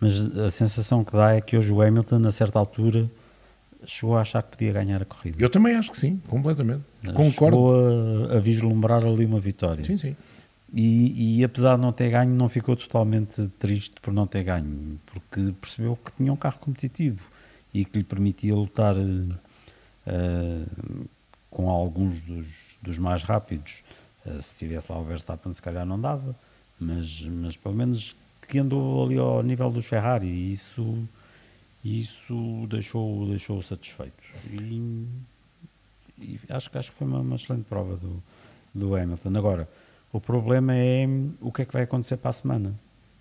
mas 0.00 0.18
a 0.36 0.50
sensação 0.50 1.04
que 1.04 1.12
dá 1.12 1.34
é 1.34 1.40
que 1.40 1.56
hoje 1.56 1.72
o 1.72 1.82
Hamilton, 1.82 2.26
a 2.26 2.32
certa 2.32 2.58
altura, 2.58 3.10
chegou 3.84 4.16
a 4.16 4.20
achar 4.20 4.42
que 4.42 4.50
podia 4.56 4.72
ganhar 4.72 5.02
a 5.02 5.04
corrida. 5.04 5.36
Eu 5.42 5.50
também 5.50 5.74
acho 5.74 5.90
que 5.90 5.98
sim, 5.98 6.20
completamente. 6.28 6.82
Concordo. 7.14 7.32
Chegou 7.32 8.30
a, 8.30 8.36
a 8.36 8.40
vislumbrar 8.40 9.04
ali 9.04 9.26
uma 9.26 9.40
vitória. 9.40 9.82
Sim, 9.82 9.96
sim. 9.96 10.16
E, 10.72 11.38
e 11.40 11.44
apesar 11.44 11.76
de 11.76 11.82
não 11.82 11.92
ter 11.92 12.10
ganho, 12.10 12.32
não 12.32 12.48
ficou 12.48 12.76
totalmente 12.76 13.48
triste 13.58 13.94
por 14.00 14.14
não 14.14 14.26
ter 14.26 14.44
ganho, 14.44 15.00
porque 15.06 15.52
percebeu 15.60 15.96
que 15.96 16.12
tinha 16.12 16.32
um 16.32 16.36
carro 16.36 16.58
competitivo 16.60 17.20
e 17.74 17.84
que 17.84 17.98
lhe 17.98 18.04
permitia 18.04 18.54
lutar 18.54 18.94
eh, 20.06 20.64
com 21.50 21.68
alguns 21.68 22.24
dos, 22.24 22.46
dos 22.80 22.98
mais 22.98 23.22
rápidos. 23.22 23.82
Eh, 24.24 24.40
se 24.40 24.54
tivesse 24.54 24.90
lá 24.90 24.98
o 24.98 25.04
Verstappen, 25.04 25.52
se 25.52 25.60
calhar 25.60 25.84
não 25.84 26.00
dava, 26.00 26.36
mas, 26.78 27.22
mas 27.26 27.56
pelo 27.56 27.74
menos 27.74 28.16
que 28.48 28.58
andou 28.58 29.04
ali 29.04 29.18
ao 29.18 29.42
nível 29.42 29.70
dos 29.70 29.86
Ferrari 29.86 30.26
e 30.26 30.52
isso, 30.52 31.08
isso 31.84 32.66
deixou, 32.68 33.26
deixou 33.26 33.62
satisfeito. 33.62 34.22
E, 34.50 35.06
e 36.18 36.40
acho, 36.48 36.70
acho 36.76 36.92
que 36.92 36.98
foi 36.98 37.06
uma, 37.06 37.20
uma 37.20 37.36
excelente 37.36 37.64
prova 37.64 37.96
do, 37.96 38.22
do 38.74 38.94
Hamilton. 38.94 39.36
Agora, 39.36 39.68
o 40.12 40.20
problema 40.20 40.74
é 40.74 41.06
o 41.40 41.52
que 41.52 41.62
é 41.62 41.64
que 41.64 41.72
vai 41.72 41.82
acontecer 41.82 42.16
para 42.16 42.30
a 42.30 42.32
semana. 42.32 42.74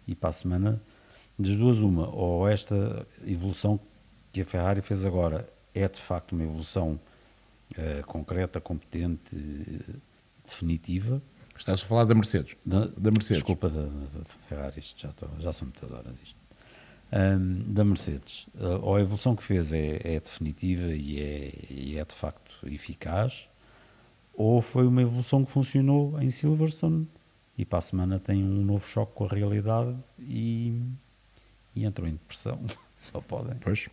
E 0.08 0.16
para 0.16 0.30
a 0.30 0.34
semana, 0.34 0.82
das 1.38 1.56
duas, 1.58 1.78
uma, 1.78 2.10
ou 2.10 2.48
esta 2.48 3.06
evolução 3.26 3.80
que 4.34 4.42
a 4.42 4.46
Ferrari 4.46 4.82
fez 4.82 5.06
agora 5.06 5.48
é 5.74 5.88
de 5.88 6.02
facto 6.02 6.34
uma 6.34 6.44
evolução 6.44 7.00
eh, 7.78 8.02
concreta, 8.06 8.60
competente, 8.62 9.36
definitiva. 10.46 11.22
Estás 11.58 11.82
a 11.82 11.86
falar 11.86 12.06
da 12.06 12.16
Mercedes. 12.16 12.56
Da, 12.66 12.86
Da 12.86 13.12
Mercedes. 13.12 13.44
Desculpa, 13.44 13.70
da, 13.70 13.84
da 13.84 14.26
Ferrari, 14.48 14.80
isto 14.80 15.02
já, 15.02 15.10
estou- 15.10 15.30
já 15.40 15.52
são 15.54 15.68
muitas 15.68 15.92
horas 15.92 16.22
isto. 16.22 16.38
Ahm, 17.12 17.64
da 17.74 17.84
Mercedes. 17.84 18.48
Ou 18.82 18.96
a 18.96 19.02
evolução 19.02 19.36
que 19.36 19.44
fez 19.44 19.74
é, 19.74 20.00
é 20.04 20.20
definitiva 20.20 20.88
e 20.94 21.20
é, 21.20 21.52
e 21.70 21.98
é 21.98 22.06
de 22.06 22.16
facto 22.16 22.56
eficaz, 22.68 23.50
ou 24.34 24.62
foi 24.62 24.88
uma 24.88 25.02
evolução 25.02 25.44
que 25.44 25.52
funcionou 25.52 26.22
em 26.22 26.30
Silverstone 26.30 27.08
e 27.58 27.66
para 27.66 27.80
a 27.80 27.82
semana 27.82 28.20
tem 28.20 28.42
um 28.44 28.64
novo 28.64 28.86
choque 28.88 29.14
com 29.14 29.26
a 29.26 29.28
realidade 29.28 29.94
e, 30.20 30.82
e 31.80 31.86
entrou 31.86 32.08
em 32.08 32.12
depressão. 32.12 32.60
Só 32.96 33.22
podem. 33.22 33.56
Pois. 33.62 33.88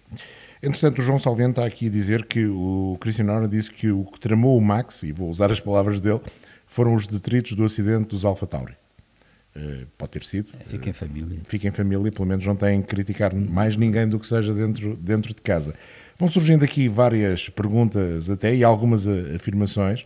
Entretanto, 0.62 1.00
o 1.00 1.04
João 1.04 1.18
Salvento 1.18 1.60
está 1.60 1.66
aqui 1.66 1.86
a 1.86 1.90
dizer 1.90 2.24
que 2.26 2.46
o 2.46 2.96
Cristiano 3.00 3.46
disse 3.46 3.70
que 3.70 3.90
o 3.90 4.04
que 4.04 4.18
tramou 4.18 4.58
o 4.58 4.60
Max, 4.60 5.02
e 5.04 5.12
vou 5.12 5.30
usar 5.30 5.52
as 5.52 5.60
palavras 5.60 6.00
dele, 6.00 6.20
foram 6.66 6.94
os 6.94 7.06
detritos 7.06 7.52
do 7.52 7.64
acidente 7.64 8.08
dos 8.08 8.24
Alfa 8.24 8.46
Tauri. 8.46 8.74
Eh, 9.56 9.86
pode 9.96 10.12
ter 10.12 10.24
sido. 10.24 10.50
É, 10.60 10.64
fica 10.64 10.90
em 10.90 10.92
família. 10.92 11.38
Fica 11.44 11.68
em 11.68 11.70
família, 11.70 12.12
pelo 12.12 12.26
menos 12.26 12.44
não 12.44 12.54
têm 12.54 12.82
que 12.82 12.88
criticar 12.88 13.34
mais 13.34 13.76
ninguém 13.76 14.06
do 14.06 14.18
que 14.18 14.26
seja 14.26 14.52
dentro, 14.52 14.96
dentro 14.96 15.34
de 15.34 15.40
casa. 15.40 15.74
Vão 16.18 16.30
surgindo 16.30 16.64
aqui 16.64 16.88
várias 16.88 17.48
perguntas 17.48 18.28
até 18.28 18.54
e 18.54 18.62
algumas 18.62 19.06
eh, 19.06 19.36
afirmações. 19.36 20.04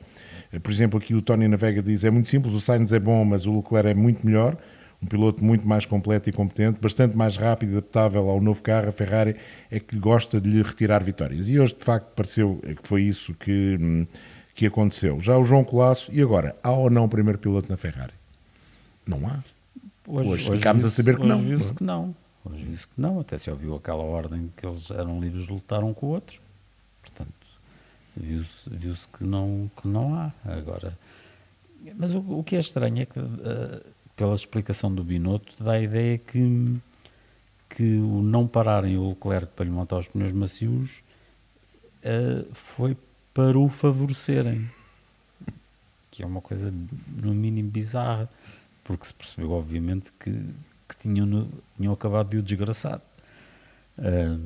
Eh, 0.52 0.58
Por 0.60 0.70
exemplo, 0.70 0.98
aqui 1.00 1.14
o 1.14 1.22
Tony 1.22 1.48
Navega 1.48 1.82
diz: 1.82 2.04
é 2.04 2.10
muito 2.10 2.30
simples, 2.30 2.54
o 2.54 2.60
Sainz 2.60 2.92
é 2.92 3.00
bom, 3.00 3.24
mas 3.24 3.44
o 3.46 3.56
Leclerc 3.56 3.88
é 3.88 3.94
muito 3.94 4.24
melhor. 4.24 4.56
Um 5.02 5.06
piloto 5.06 5.42
muito 5.42 5.66
mais 5.66 5.86
completo 5.86 6.28
e 6.28 6.32
competente, 6.32 6.78
bastante 6.80 7.16
mais 7.16 7.36
rápido 7.36 7.70
e 7.70 7.72
adaptável 7.78 8.28
ao 8.28 8.40
novo 8.40 8.60
carro. 8.62 8.90
A 8.90 8.92
Ferrari 8.92 9.36
é 9.70 9.80
que 9.80 9.98
gosta 9.98 10.40
de 10.40 10.50
lhe 10.50 10.62
retirar 10.62 11.02
vitórias. 11.02 11.48
E 11.48 11.58
hoje, 11.58 11.74
de 11.74 11.84
facto, 11.84 12.08
pareceu 12.14 12.60
que 12.62 12.86
foi 12.86 13.02
isso 13.02 13.32
que, 13.34 13.78
hum, 13.80 14.06
que 14.54 14.66
aconteceu. 14.66 15.18
Já 15.20 15.38
o 15.38 15.44
João 15.44 15.64
Colasso, 15.64 16.12
e 16.12 16.20
agora? 16.20 16.54
Há 16.62 16.70
ou 16.70 16.90
não 16.90 17.08
primeiro 17.08 17.38
piloto 17.38 17.70
na 17.70 17.78
Ferrari? 17.78 18.12
Não 19.06 19.26
há. 19.26 19.42
Hoje 20.06 20.50
ficámos 20.50 20.84
a 20.84 20.90
saber 20.90 21.16
que 21.16 21.22
hoje 21.22 21.30
não. 21.30 21.42
viu-se 21.42 21.72
que 21.74 21.84
não. 21.84 22.14
Hoje 22.44 22.64
disse 22.64 22.86
que 22.86 23.00
não, 23.00 23.20
até 23.20 23.38
se 23.38 23.50
ouviu 23.50 23.76
aquela 23.76 24.02
ordem 24.02 24.50
que 24.56 24.66
eles 24.66 24.90
eram 24.90 25.20
livres 25.20 25.46
de 25.46 25.52
lutar 25.52 25.84
um 25.84 25.92
com 25.92 26.06
o 26.06 26.10
outro. 26.10 26.40
Portanto, 27.02 27.32
viu-se 28.16 28.68
viu 28.70 28.94
que, 29.16 29.24
não, 29.24 29.70
que 29.80 29.86
não 29.86 30.14
há. 30.14 30.32
Agora, 30.44 30.98
mas 31.96 32.14
o, 32.14 32.20
o 32.20 32.44
que 32.44 32.56
é 32.56 32.60
estranho 32.60 33.02
é 33.02 33.06
que, 33.06 33.18
uh, 33.18 33.82
pela 34.20 34.34
explicação 34.34 34.94
do 34.94 35.02
Binotto, 35.02 35.50
dá 35.58 35.72
a 35.72 35.80
ideia 35.80 36.18
que, 36.18 36.76
que 37.70 37.96
o 37.96 38.20
não 38.20 38.46
pararem 38.46 38.98
o 38.98 39.08
Leclerc 39.08 39.46
para 39.56 39.64
lhe 39.64 39.70
montar 39.70 39.96
os 39.96 40.08
pneus 40.08 40.30
macios 40.30 41.02
uh, 42.04 42.46
foi 42.52 42.94
para 43.32 43.58
o 43.58 43.66
favorecerem. 43.66 44.68
Que 46.10 46.22
é 46.22 46.26
uma 46.26 46.42
coisa, 46.42 46.70
no 47.16 47.32
mínimo, 47.32 47.70
bizarra, 47.70 48.28
porque 48.84 49.06
se 49.06 49.14
percebeu, 49.14 49.52
obviamente, 49.52 50.12
que, 50.20 50.32
que 50.86 50.96
tinham, 50.98 51.24
no, 51.24 51.48
tinham 51.78 51.94
acabado 51.94 52.28
de 52.28 52.36
o 52.36 52.42
desgraçar. 52.42 53.00
Uh, 53.96 54.38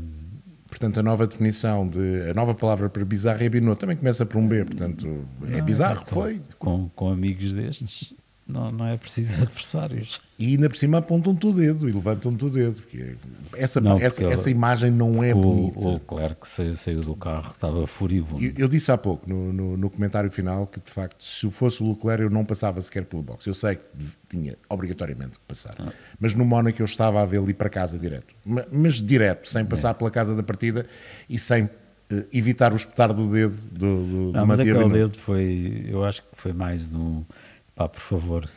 Portanto, 0.69 0.99
a 0.99 1.03
nova 1.05 1.25
definição 1.25 1.89
de. 1.89 2.29
A 2.29 2.35
nova 2.35 2.53
palavra 2.53 2.89
para 2.89 3.05
bizarro 3.05 3.41
é 3.41 3.49
binô. 3.49 3.77
Também 3.77 3.97
começa 3.97 4.27
por 4.27 4.39
um 4.39 4.49
B, 4.49 4.65
portanto, 4.65 5.25
é 5.47 5.59
não, 5.59 5.65
bizarro, 5.65 6.03
é, 6.03 6.05
foi. 6.07 6.43
Com, 6.59 6.89
com 6.97 7.11
amigos 7.11 7.55
destes, 7.55 8.13
não, 8.47 8.71
não 8.71 8.87
é 8.87 8.97
preciso 8.97 9.41
adversários. 9.43 10.21
E 10.39 10.49
ainda 10.49 10.69
por 10.69 10.77
cima 10.77 10.99
apontam-te 10.99 11.47
o 11.47 11.53
dedo 11.53 11.89
e 11.89 11.93
levantam-te 11.93 12.45
o 12.45 12.51
dedo. 12.51 12.83
Porque 12.83 13.17
essa, 13.57 13.81
não, 13.81 13.99
essa, 13.99 14.21
porque 14.21 14.35
essa 14.35 14.51
imagem 14.51 14.91
não 14.91 15.23
é 15.23 15.35
o, 15.35 15.41
bonita. 15.41 15.79
O 15.79 15.95
Leclerc 15.95 16.47
saiu, 16.47 16.77
saiu 16.77 17.01
do 17.03 17.15
carro, 17.15 17.53
estava 17.53 17.87
furibundo. 17.87 18.45
Eu, 18.45 18.53
eu 18.59 18.69
disse 18.69 18.91
há 18.93 18.99
pouco, 18.99 19.29
no, 19.29 19.53
no, 19.53 19.77
no, 19.77 19.89
comentário 19.89 20.31
final, 20.31 20.67
que 20.67 20.81
de 20.81 20.91
facto, 20.91 21.25
se 21.25 21.51
fosse 21.51 21.83
o 21.83 21.91
Leclerc, 21.91 22.23
eu 22.23 22.31
não 22.31 22.45
passava 22.45 22.81
sequer 22.81 23.05
pelo 23.05 23.23
box. 23.23 23.47
Eu 23.47 23.55
sei 23.55 23.77
que 23.77 23.83
tinha 24.29 24.59
obrigatoriamente 24.69 25.39
que 25.39 25.45
passar. 25.47 25.77
Ah. 25.79 25.93
Mas 26.21 26.35
no 26.35 26.45
Mónaco 26.45 26.83
eu 26.83 26.87
estava 26.87 27.23
a 27.23 27.27
vê-lo 27.27 27.49
ir 27.49 27.55
para 27.55 27.71
casa 27.71 27.99
direto. 27.99 28.35
Mas, 28.45 28.67
mas 28.71 28.95
direto, 28.95 29.49
sem 29.49 29.65
passar 29.65 29.91
é. 29.91 29.95
pela 29.95 30.11
casa 30.11 30.35
da 30.35 30.43
partida 30.43 30.85
e 31.31 31.39
sem 31.39 31.65
uh, 31.65 31.71
evitar 32.33 32.73
o 32.73 32.77
espetar 32.77 33.13
do 33.13 33.31
dedo 33.31 33.57
do, 33.71 34.03
do, 34.03 34.33
não, 34.33 34.43
do 34.43 34.47
mas 34.47 34.61
aquele 34.61 34.89
dedo 34.89 35.19
foi, 35.19 35.87
eu 35.89 36.05
acho 36.05 36.23
que 36.23 36.29
foi 36.33 36.53
mais 36.53 36.91
no. 36.91 37.25
Pá, 37.75 37.89
por 37.89 38.01
favor, 38.01 38.49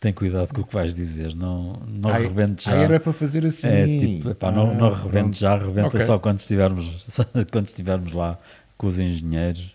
tem 0.00 0.12
cuidado 0.12 0.52
com 0.52 0.60
o 0.60 0.66
que 0.66 0.74
vais 0.74 0.94
dizer, 0.94 1.34
não, 1.34 1.74
não 1.88 2.10
ai, 2.10 2.22
rebente 2.22 2.64
já. 2.64 2.72
Ah, 2.72 2.82
era 2.82 3.00
para 3.00 3.12
fazer 3.12 3.46
assim. 3.46 3.68
É, 3.68 3.86
tipo, 3.86 4.30
epá, 4.30 4.48
ah, 4.48 4.52
não, 4.52 4.74
não 4.74 4.90
rebente 4.90 5.40
já, 5.40 5.56
rebenta 5.56 5.88
okay. 5.88 6.00
só 6.02 6.18
quando 6.18 6.40
estivermos, 6.40 7.06
quando 7.50 7.68
estivermos 7.68 8.12
lá 8.12 8.38
com 8.76 8.86
os 8.86 8.98
engenheiros. 8.98 9.74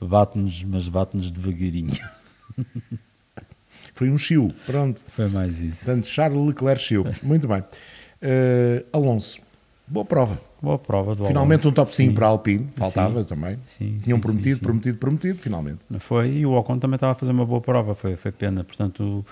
Bate-nos, 0.00 0.62
mas 0.62 0.88
bate-nos 0.88 1.30
devagarinho. 1.30 1.98
Foi 3.94 4.08
um 4.10 4.16
chiu, 4.16 4.54
pronto. 4.64 5.04
Foi 5.08 5.28
mais 5.28 5.60
isso. 5.60 5.84
Portanto, 5.84 6.06
Charles 6.06 6.46
Leclerc 6.46 6.80
chiu. 6.80 7.04
Muito 7.20 7.48
bem. 7.48 7.60
Uh, 7.60 8.86
Alonso, 8.92 9.40
boa 9.88 10.04
prova. 10.04 10.40
Boa 10.60 10.78
prova 10.78 11.14
do 11.14 11.24
Finalmente 11.24 11.60
Alonso. 11.60 11.68
um 11.68 11.72
top 11.72 11.94
5 11.94 12.08
sim. 12.08 12.14
para 12.14 12.26
a 12.26 12.28
Alpine, 12.30 12.68
faltava 12.74 13.20
sim. 13.20 13.28
também. 13.28 13.58
Sim, 13.62 13.98
Tinham 13.98 14.16
sim, 14.16 14.22
prometido, 14.22 14.60
prometido, 14.60 14.98
prometido, 14.98 15.38
finalmente. 15.38 15.78
Foi, 16.00 16.30
e 16.30 16.46
o 16.46 16.52
Ocon 16.52 16.78
também 16.78 16.96
estava 16.96 17.12
a 17.12 17.14
fazer 17.14 17.30
uma 17.30 17.46
boa 17.46 17.60
prova, 17.60 17.94
foi, 17.94 18.16
foi 18.16 18.32
pena. 18.32 18.64
Portanto, 18.64 19.24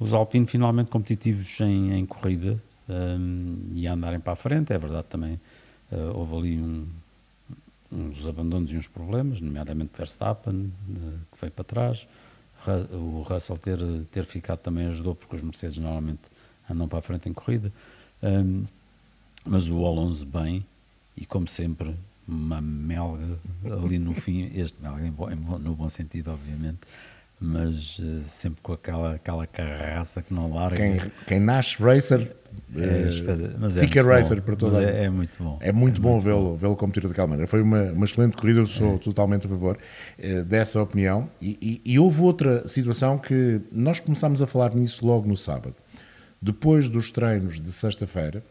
os 0.00 0.12
Alpine 0.12 0.46
finalmente 0.46 0.90
competitivos 0.90 1.60
em, 1.60 1.92
em 1.94 2.04
corrida 2.04 2.60
um, 2.88 3.70
e 3.72 3.86
a 3.86 3.92
andarem 3.92 4.18
para 4.18 4.32
a 4.32 4.36
frente, 4.36 4.72
é 4.72 4.78
verdade 4.78 5.06
também. 5.08 5.40
Uh, 5.92 6.18
houve 6.18 6.36
ali 6.36 6.58
um, 6.60 6.86
uns 7.92 8.26
abandonos 8.26 8.72
e 8.72 8.76
uns 8.76 8.88
problemas, 8.88 9.40
nomeadamente 9.40 9.92
Verstappen, 9.96 10.54
uh, 10.54 10.72
que 11.32 11.40
veio 11.40 11.52
para 11.52 11.64
trás. 11.64 12.08
O 12.92 13.20
Russell 13.20 13.58
ter, 13.58 13.78
ter 14.10 14.24
ficado 14.24 14.58
também 14.58 14.86
ajudou, 14.86 15.14
porque 15.14 15.36
os 15.36 15.42
Mercedes 15.42 15.76
normalmente 15.78 16.22
andam 16.68 16.88
para 16.88 16.98
a 16.98 17.02
frente 17.02 17.28
em 17.28 17.32
corrida. 17.32 17.70
Um, 18.22 18.64
mas 19.44 19.68
o 19.68 19.84
Alonso 19.84 20.24
bem, 20.24 20.64
e 21.16 21.26
como 21.26 21.46
sempre, 21.46 21.94
uma 22.26 22.60
melga 22.60 23.38
ali 23.64 23.98
no 23.98 24.14
fim, 24.14 24.50
este 24.54 24.76
melga 24.80 25.12
no 25.58 25.74
bom 25.74 25.88
sentido, 25.88 26.32
obviamente, 26.32 26.80
mas 27.40 27.98
uh, 27.98 28.22
sempre 28.26 28.62
com 28.62 28.72
aquela, 28.72 29.14
aquela 29.14 29.46
carraça 29.46 30.22
que 30.22 30.32
não 30.32 30.52
larga. 30.52 30.76
Quem, 30.76 31.12
quem 31.26 31.40
nasce 31.40 31.76
racer 31.82 32.34
é, 32.74 33.08
uh, 33.08 33.70
fica 33.70 34.00
é 34.00 34.02
racer 34.02 34.38
bom, 34.38 34.42
para 34.42 34.56
toda 34.56 34.78
a 34.78 34.82
é, 34.82 35.04
é 35.04 35.10
muito 35.10 35.42
bom. 35.42 35.58
É 35.60 35.72
muito 35.72 36.00
é 36.00 36.02
bom 36.02 36.18
vê-lo 36.20 36.56
vê 36.56 36.74
competir 36.76 37.06
daquela 37.06 37.26
maneira. 37.26 37.48
Foi 37.48 37.60
uma, 37.60 37.92
uma 37.92 38.04
excelente 38.04 38.36
corrida, 38.36 38.60
eu 38.60 38.66
sou 38.66 38.94
é. 38.94 38.98
totalmente 38.98 39.46
a 39.46 39.50
favor 39.50 39.76
uh, 40.18 40.44
dessa 40.44 40.80
opinião. 40.80 41.28
E, 41.40 41.58
e, 41.84 41.92
e, 41.92 41.98
houve 41.98 42.22
outra 42.22 42.66
situação 42.66 43.18
que 43.18 43.60
nós 43.70 44.00
começámos 44.00 44.40
a 44.40 44.46
falar 44.46 44.74
nisso 44.74 45.04
logo 45.04 45.28
no 45.28 45.36
sábado. 45.36 45.74
Depois 46.40 46.88
dos 46.88 47.10
treinos 47.10 47.60
de 47.60 47.72
sexta-feira, 47.72 48.42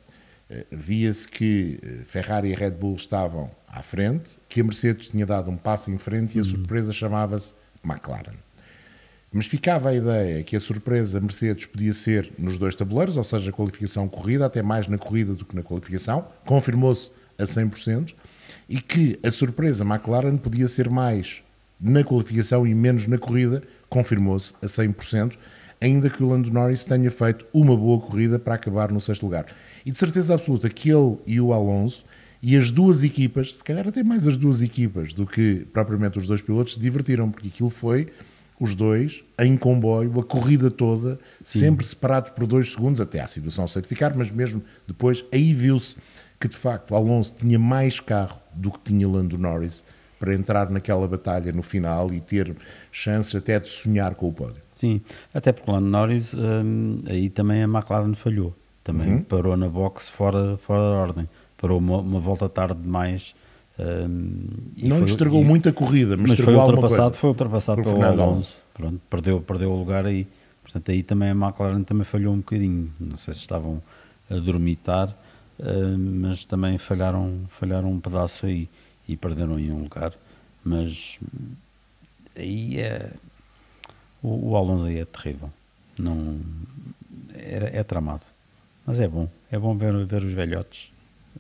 via-se 0.72 1.28
que 1.28 1.80
Ferrari 2.06 2.50
e 2.50 2.56
Red 2.56 2.72
Bull 2.72 2.96
estavam 2.96 3.50
à 3.68 3.82
frente, 3.82 4.38
que 4.48 4.62
a 4.62 4.64
Mercedes 4.64 5.10
tinha 5.10 5.26
dado 5.26 5.50
um 5.50 5.58
passo 5.58 5.92
em 5.92 5.98
frente 5.98 6.36
e 6.36 6.40
a 6.40 6.44
uhum. 6.44 6.50
surpresa 6.50 6.94
chamava-se 6.94 7.54
McLaren. 7.84 8.36
Mas 9.32 9.48
ficava 9.48 9.90
a 9.90 9.96
ideia 9.96 10.44
que 10.44 10.56
a 10.56 10.60
surpresa 10.60 11.20
Mercedes 11.20 11.66
podia 11.66 11.94
ser 11.94 12.32
nos 12.38 12.60
dois 12.60 12.76
tabuleiros, 12.76 13.18
ou 13.18 13.24
seja, 13.24 13.52
qualificação 13.52 14.08
corrida, 14.08 14.46
até 14.46 14.62
mais 14.62 14.88
na 14.88 14.98
corrida 14.98 15.34
do 15.34 15.44
que 15.44 15.56
na 15.56 15.64
qualificação, 15.64 16.28
confirmou-se 16.46 17.10
a 17.40 17.44
100%, 17.44 18.14
e 18.70 18.80
que 18.80 19.20
a 19.24 19.32
surpresa 19.32 19.84
McLaren 19.84 20.38
podia 20.38 20.68
ser 20.68 20.88
mais 20.88 21.42
na 21.82 22.04
qualificação 22.04 22.66
e 22.66 22.76
menos 22.76 23.08
na 23.08 23.18
corrida, 23.18 23.64
confirmou-se 23.90 24.54
a 24.62 24.68
100%, 24.68 25.36
ainda 25.84 26.10
que 26.10 26.24
o 26.24 26.30
Lando 26.30 26.50
Norris 26.50 26.86
tenha 26.86 27.12
feito 27.12 27.46
uma 27.54 27.76
boa 27.76 28.00
corrida 28.00 28.40
para 28.40 28.56
acabar 28.56 28.90
no 28.90 29.02
sexto 29.02 29.24
lugar. 29.24 29.48
E 29.86 29.92
de 29.92 29.98
certeza 29.98 30.34
absoluta 30.34 30.70
que 30.70 30.90
ele 30.90 31.18
e 31.28 31.42
o 31.42 31.52
Alonso 31.52 32.06
e 32.42 32.58
as 32.58 32.72
duas 32.72 33.04
equipas, 33.04 33.56
se 33.56 33.64
calhar 33.64 33.86
até 33.86 34.02
mais 34.02 34.26
as 34.26 34.38
duas 34.38 34.62
equipas 34.62 35.14
do 35.14 35.26
que 35.26 35.68
propriamente 35.74 36.18
os 36.18 36.26
dois 36.26 36.42
pilotos, 36.42 36.76
se 36.76 36.80
divertiram, 36.80 37.30
porque 37.30 37.50
aquilo 37.50 37.70
foi 37.70 38.08
os 38.60 38.74
dois 38.74 39.26
em 39.38 39.58
comboio, 39.58 40.18
a 40.20 40.24
corrida 40.24 40.72
toda, 40.72 41.20
Sim. 41.44 41.60
sempre 41.60 41.86
separados 41.86 42.32
por 42.32 42.48
dois 42.48 42.72
segundos, 42.72 43.02
até 43.02 43.20
à 43.20 43.28
situação 43.28 43.68
safety 43.68 43.96
car, 43.96 44.18
mas 44.18 44.32
mesmo 44.32 44.64
depois, 44.88 45.26
aí 45.34 45.54
viu-se 45.54 45.98
que 46.40 46.48
de 46.48 46.56
facto 46.56 46.96
Alonso 46.96 47.36
tinha 47.36 47.60
mais 47.60 48.00
carro 48.00 48.40
do 48.54 48.72
que 48.72 48.80
tinha 48.86 49.08
Lando 49.08 49.38
Norris 49.38 49.84
para 50.24 50.34
entrar 50.34 50.70
naquela 50.70 51.06
batalha 51.06 51.52
no 51.52 51.62
final 51.62 52.14
e 52.14 52.22
ter 52.22 52.56
chances 52.94 53.36
até 53.36 53.60
de 53.60 53.68
sonhar 53.68 54.16
com 54.16 54.30
o 54.30 54.32
pódio. 54.32 54.62
Sim, 54.74 55.02
até 55.34 55.52
porque 55.52 55.70
Lando 55.70 55.90
Norris, 55.90 56.34
hum, 56.34 57.02
aí 57.08 57.30
também 57.30 57.62
a 57.62 57.68
McLaren 57.68 58.14
falhou, 58.14 58.56
também 58.86 59.16
uhum. 59.16 59.24
parou 59.24 59.58
na 59.58 59.68
box 59.68 60.08
fora, 60.08 60.56
fora 60.56 60.80
da 60.80 60.96
ordem, 60.96 61.30
parou 61.58 61.78
uma, 61.78 61.98
uma 61.98 62.22
volta 62.22 62.48
tarde 62.48 62.82
demais 62.82 63.36
um, 63.78 64.48
não 64.78 64.98
foi, 64.98 65.06
estragou 65.08 65.42
e, 65.42 65.46
muito 65.46 65.68
a 65.68 65.74
corrida, 65.74 66.16
mas, 66.16 66.30
mas 66.30 66.40
foi 66.40 66.56
ultrapassado, 66.56 67.18
foi 67.18 67.30
ultrapassado 67.30 67.82
pelo 67.82 67.96
Fernando 67.96 68.22
Alonso. 68.22 68.56
Pronto, 68.74 69.02
perdeu, 69.10 69.42
perdeu 69.42 69.72
o 69.72 69.78
lugar 69.78 70.06
aí. 70.06 70.26
Portanto, 70.62 70.90
aí 70.90 71.04
também 71.04 71.32
a 71.32 71.36
McLaren 71.36 71.84
também 71.84 72.06
falhou 72.06 72.34
um 72.34 72.38
bocadinho. 72.38 72.94
Não 72.98 73.18
sei 73.18 73.34
se 73.34 73.42
estavam 73.42 73.82
a 74.30 74.36
dormitar, 74.36 75.10
uh, 75.60 75.98
mas 75.98 76.46
também 76.46 76.78
falharam, 76.78 77.42
falharam 77.50 77.92
um 77.92 78.00
pedaço 78.00 78.46
aí 78.46 78.70
e 79.08 79.18
perderam 79.18 79.60
em 79.60 79.72
um 79.72 79.84
lugar. 79.84 80.14
Mas 80.64 81.20
aí 82.36 82.80
é. 82.80 83.12
O, 84.22 84.52
o 84.52 84.56
Alonso 84.56 84.86
aí 84.86 85.00
é 85.00 85.06
terrível. 85.06 85.50
Não, 85.98 86.40
é, 87.34 87.80
é 87.80 87.84
tramado. 87.84 88.24
Mas 88.86 89.00
é 89.00 89.08
bom. 89.08 89.30
É 89.52 89.60
bom 89.60 89.76
ver, 89.76 90.06
ver 90.06 90.24
os 90.24 90.34
velhotes 90.34 90.92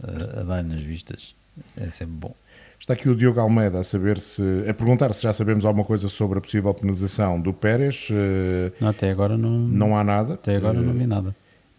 a, 0.01 0.41
a 0.41 0.43
dar 0.43 0.63
nas 0.63 0.81
vistas. 0.81 1.35
É 1.77 1.89
sempre 1.89 2.15
bom. 2.15 2.35
Está 2.79 2.93
aqui 2.93 3.07
o 3.07 3.15
Diogo 3.15 3.39
Almeida 3.39 3.79
a 3.79 3.83
saber 3.83 4.19
se 4.19 4.41
a 4.67 4.73
perguntar 4.73 5.13
se 5.13 5.23
já 5.23 5.31
sabemos 5.31 5.63
alguma 5.63 5.85
coisa 5.85 6.09
sobre 6.09 6.39
a 6.39 6.41
possível 6.41 6.73
penalização 6.73 7.39
do 7.39 7.53
Pérez. 7.53 8.09
Eh, 8.11 8.73
não, 8.81 8.89
até 8.89 9.09
agora 9.09 9.37
não. 9.37 9.51
Não 9.51 9.97
há 9.97 10.03
nada. 10.03 10.33
Até 10.33 10.57
agora 10.57 10.81
não 10.81 10.91
vi 10.91 11.07
nada. 11.07 11.33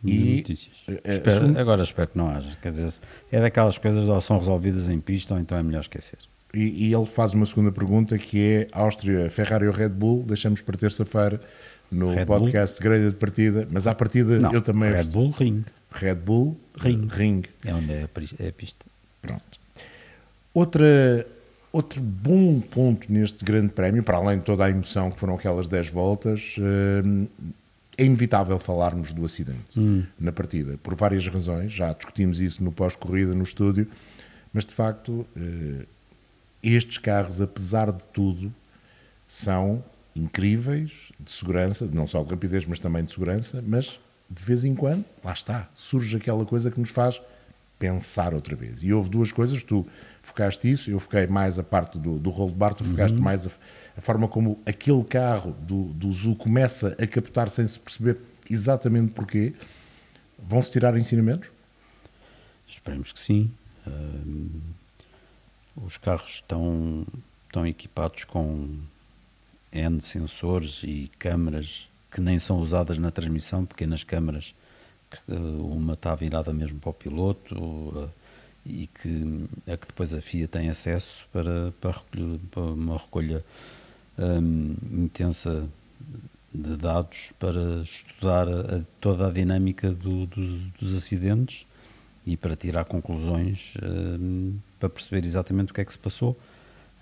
E 0.05 0.37
notícias. 0.37 0.83
Eh, 0.89 1.15
espero, 1.15 1.59
agora 1.59 1.83
espero 1.83 2.09
que 2.09 2.19
não 2.19 2.29
haja. 2.29 2.57
Quer 2.61 2.69
dizer, 2.71 2.93
é 3.33 3.41
daquelas 3.41 3.79
coisas 3.79 4.09
ou 4.09 4.21
são 4.21 4.39
resolvidas 4.39 4.89
em 4.89 5.01
pista 5.01 5.35
ou 5.35 5.41
então 5.41 5.57
é 5.57 5.63
melhor 5.63 5.81
esquecer. 5.81 6.19
E, 6.53 6.87
e 6.87 6.95
ele 6.95 7.07
faz 7.07 7.35
uma 7.35 7.47
segunda 7.47 7.73
pergunta 7.73 8.17
que 8.19 8.41
é 8.41 8.69
Áustria, 8.73 9.29
Ferrari 9.31 9.67
ou 9.67 9.73
Red 9.73 9.89
Bull? 9.89 10.23
Deixamos 10.25 10.63
para 10.63 10.77
terça-feira 10.77 11.41
no 11.91 12.15
Red 12.15 12.27
podcast 12.27 12.81
Bull? 12.81 12.91
grelha 12.91 13.11
de 13.11 13.17
partida, 13.17 13.69
mas 13.71 13.87
à 13.87 13.95
partida 13.95 14.39
não, 14.39 14.53
eu 14.53 14.63
também. 14.63 14.93
Red 14.93 15.05
Bull 15.05 15.31
Ring. 15.31 15.65
Red 15.91 16.15
Bull 16.17 16.57
Ring. 16.79 17.09
Ring. 17.11 17.43
É 17.65 17.75
onde 17.75 17.93
é 17.93 18.05
a 18.05 18.53
pista. 18.53 18.85
Pronto. 19.23 19.59
Outra, 20.53 21.27
outro 21.73 22.01
bom 22.01 22.61
ponto 22.61 23.13
neste 23.13 23.45
grande 23.45 23.71
prémio, 23.71 24.03
para 24.03 24.19
além 24.19 24.39
de 24.39 24.45
toda 24.45 24.65
a 24.65 24.71
emoção 24.71 25.11
que 25.11 25.19
foram 25.19 25.35
aquelas 25.35 25.67
10 25.67 25.91
voltas, 25.91 26.57
eh, 26.59 27.27
é 27.97 28.05
inevitável 28.05 28.59
falarmos 28.59 29.13
do 29.13 29.25
acidente 29.25 29.79
hum. 29.79 30.05
na 30.19 30.33
partida, 30.33 30.79
por 30.83 30.95
várias 30.95 31.27
razões. 31.27 31.73
Já 31.73 31.93
discutimos 31.93 32.41
isso 32.41 32.63
no 32.63 32.73
pós-corrida, 32.73 33.35
no 33.35 33.43
estúdio, 33.43 33.89
mas 34.53 34.65
de 34.65 34.75
facto, 34.75 35.27
eh, 35.37 35.87
estes 36.63 36.99
carros, 36.99 37.41
apesar 37.41 37.93
de 37.93 38.05
tudo, 38.13 38.53
são 39.27 39.83
incríveis 40.15 41.13
de 41.19 41.31
segurança, 41.31 41.89
não 41.93 42.07
só 42.07 42.23
de 42.23 42.31
rapidez, 42.31 42.65
mas 42.67 42.79
também 42.79 43.05
de 43.05 43.11
segurança, 43.11 43.63
mas 43.67 43.99
de 44.31 44.43
vez 44.43 44.65
em 44.65 44.75
quando, 44.75 45.05
lá 45.23 45.33
está, 45.33 45.69
surge 45.75 46.17
aquela 46.17 46.45
coisa 46.45 46.71
que 46.71 46.81
nos 46.81 46.91
faz 46.91 47.21
pensar 47.85 48.33
outra 48.33 48.57
vez. 48.57 48.83
E 48.83 48.95
houve 48.95 49.11
duas 49.11 49.31
coisas, 49.31 49.63
tu 49.63 49.87
focaste 50.23 50.71
isso, 50.71 50.91
eu 50.91 50.99
foquei 50.99 51.27
mais 51.27 51.59
a 51.59 51.63
parte 51.63 51.99
do, 51.99 52.19
do 52.19 52.31
rolo 52.31 52.51
de 52.51 52.57
bar, 52.57 52.73
tu 52.73 52.83
focaste 52.83 53.21
mais 53.21 53.47
a, 53.47 53.51
a 53.95 54.01
forma 54.01 54.27
como 54.27 54.59
aquele 54.65 55.05
carro 55.05 55.53
do, 55.53 55.85
do 55.93 56.11
Zu 56.11 56.35
começa 56.35 56.97
a 56.99 57.07
captar 57.07 57.51
sem 57.51 57.67
se 57.67 57.79
perceber 57.79 58.19
exatamente 58.51 59.13
porquê. 59.13 59.53
Vão-se 60.39 60.73
tirar 60.73 60.97
ensinamentos? 60.97 61.51
Esperemos 62.67 63.13
que 63.13 63.21
sim. 63.21 63.51
Hum, 63.87 64.63
os 65.77 65.99
carros 65.99 66.37
estão, 66.37 67.07
estão 67.47 67.67
equipados 67.67 68.25
com 68.25 68.79
N 69.71 70.01
sensores 70.01 70.81
e 70.85 71.11
câmaras 71.19 71.91
que 72.11 72.23
nem 72.23 72.39
são 72.39 72.61
usadas 72.61 72.97
na 72.97 73.11
transmissão, 73.11 73.67
pequenas 73.67 74.05
câmaras, 74.05 74.55
uma 75.29 75.95
está 75.95 76.15
virada 76.15 76.53
mesmo 76.53 76.79
para 76.79 76.91
o 76.91 76.95
piloto 76.95 77.55
uh, 77.55 78.11
e 78.65 78.87
que 78.87 79.47
é 79.67 79.77
que 79.77 79.87
depois 79.87 80.15
a 80.15 80.21
FIA 80.21 80.49
tem 80.49 80.69
acesso 80.69 81.27
para, 81.33 81.73
para, 81.81 82.01
para 82.51 82.63
uma 82.63 82.97
recolha 82.97 83.45
um, 84.19 84.75
intensa 85.05 85.69
de 86.53 86.77
dados 86.77 87.33
para 87.39 87.83
estudar 87.83 88.49
a, 88.49 88.81
toda 89.01 89.29
a 89.29 89.31
dinâmica 89.31 89.91
do, 89.91 90.27
do, 90.27 90.59
dos 90.81 90.95
acidentes 90.95 91.67
e 92.27 92.37
para 92.37 92.57
tirar 92.57 92.85
conclusões 92.85 93.75
um, 93.83 94.57
para 94.79 94.89
perceber 94.89 95.27
exatamente 95.27 95.73
o 95.73 95.75
que 95.75 95.81
é 95.81 95.85
que 95.85 95.93
se 95.93 95.99
passou 95.99 96.39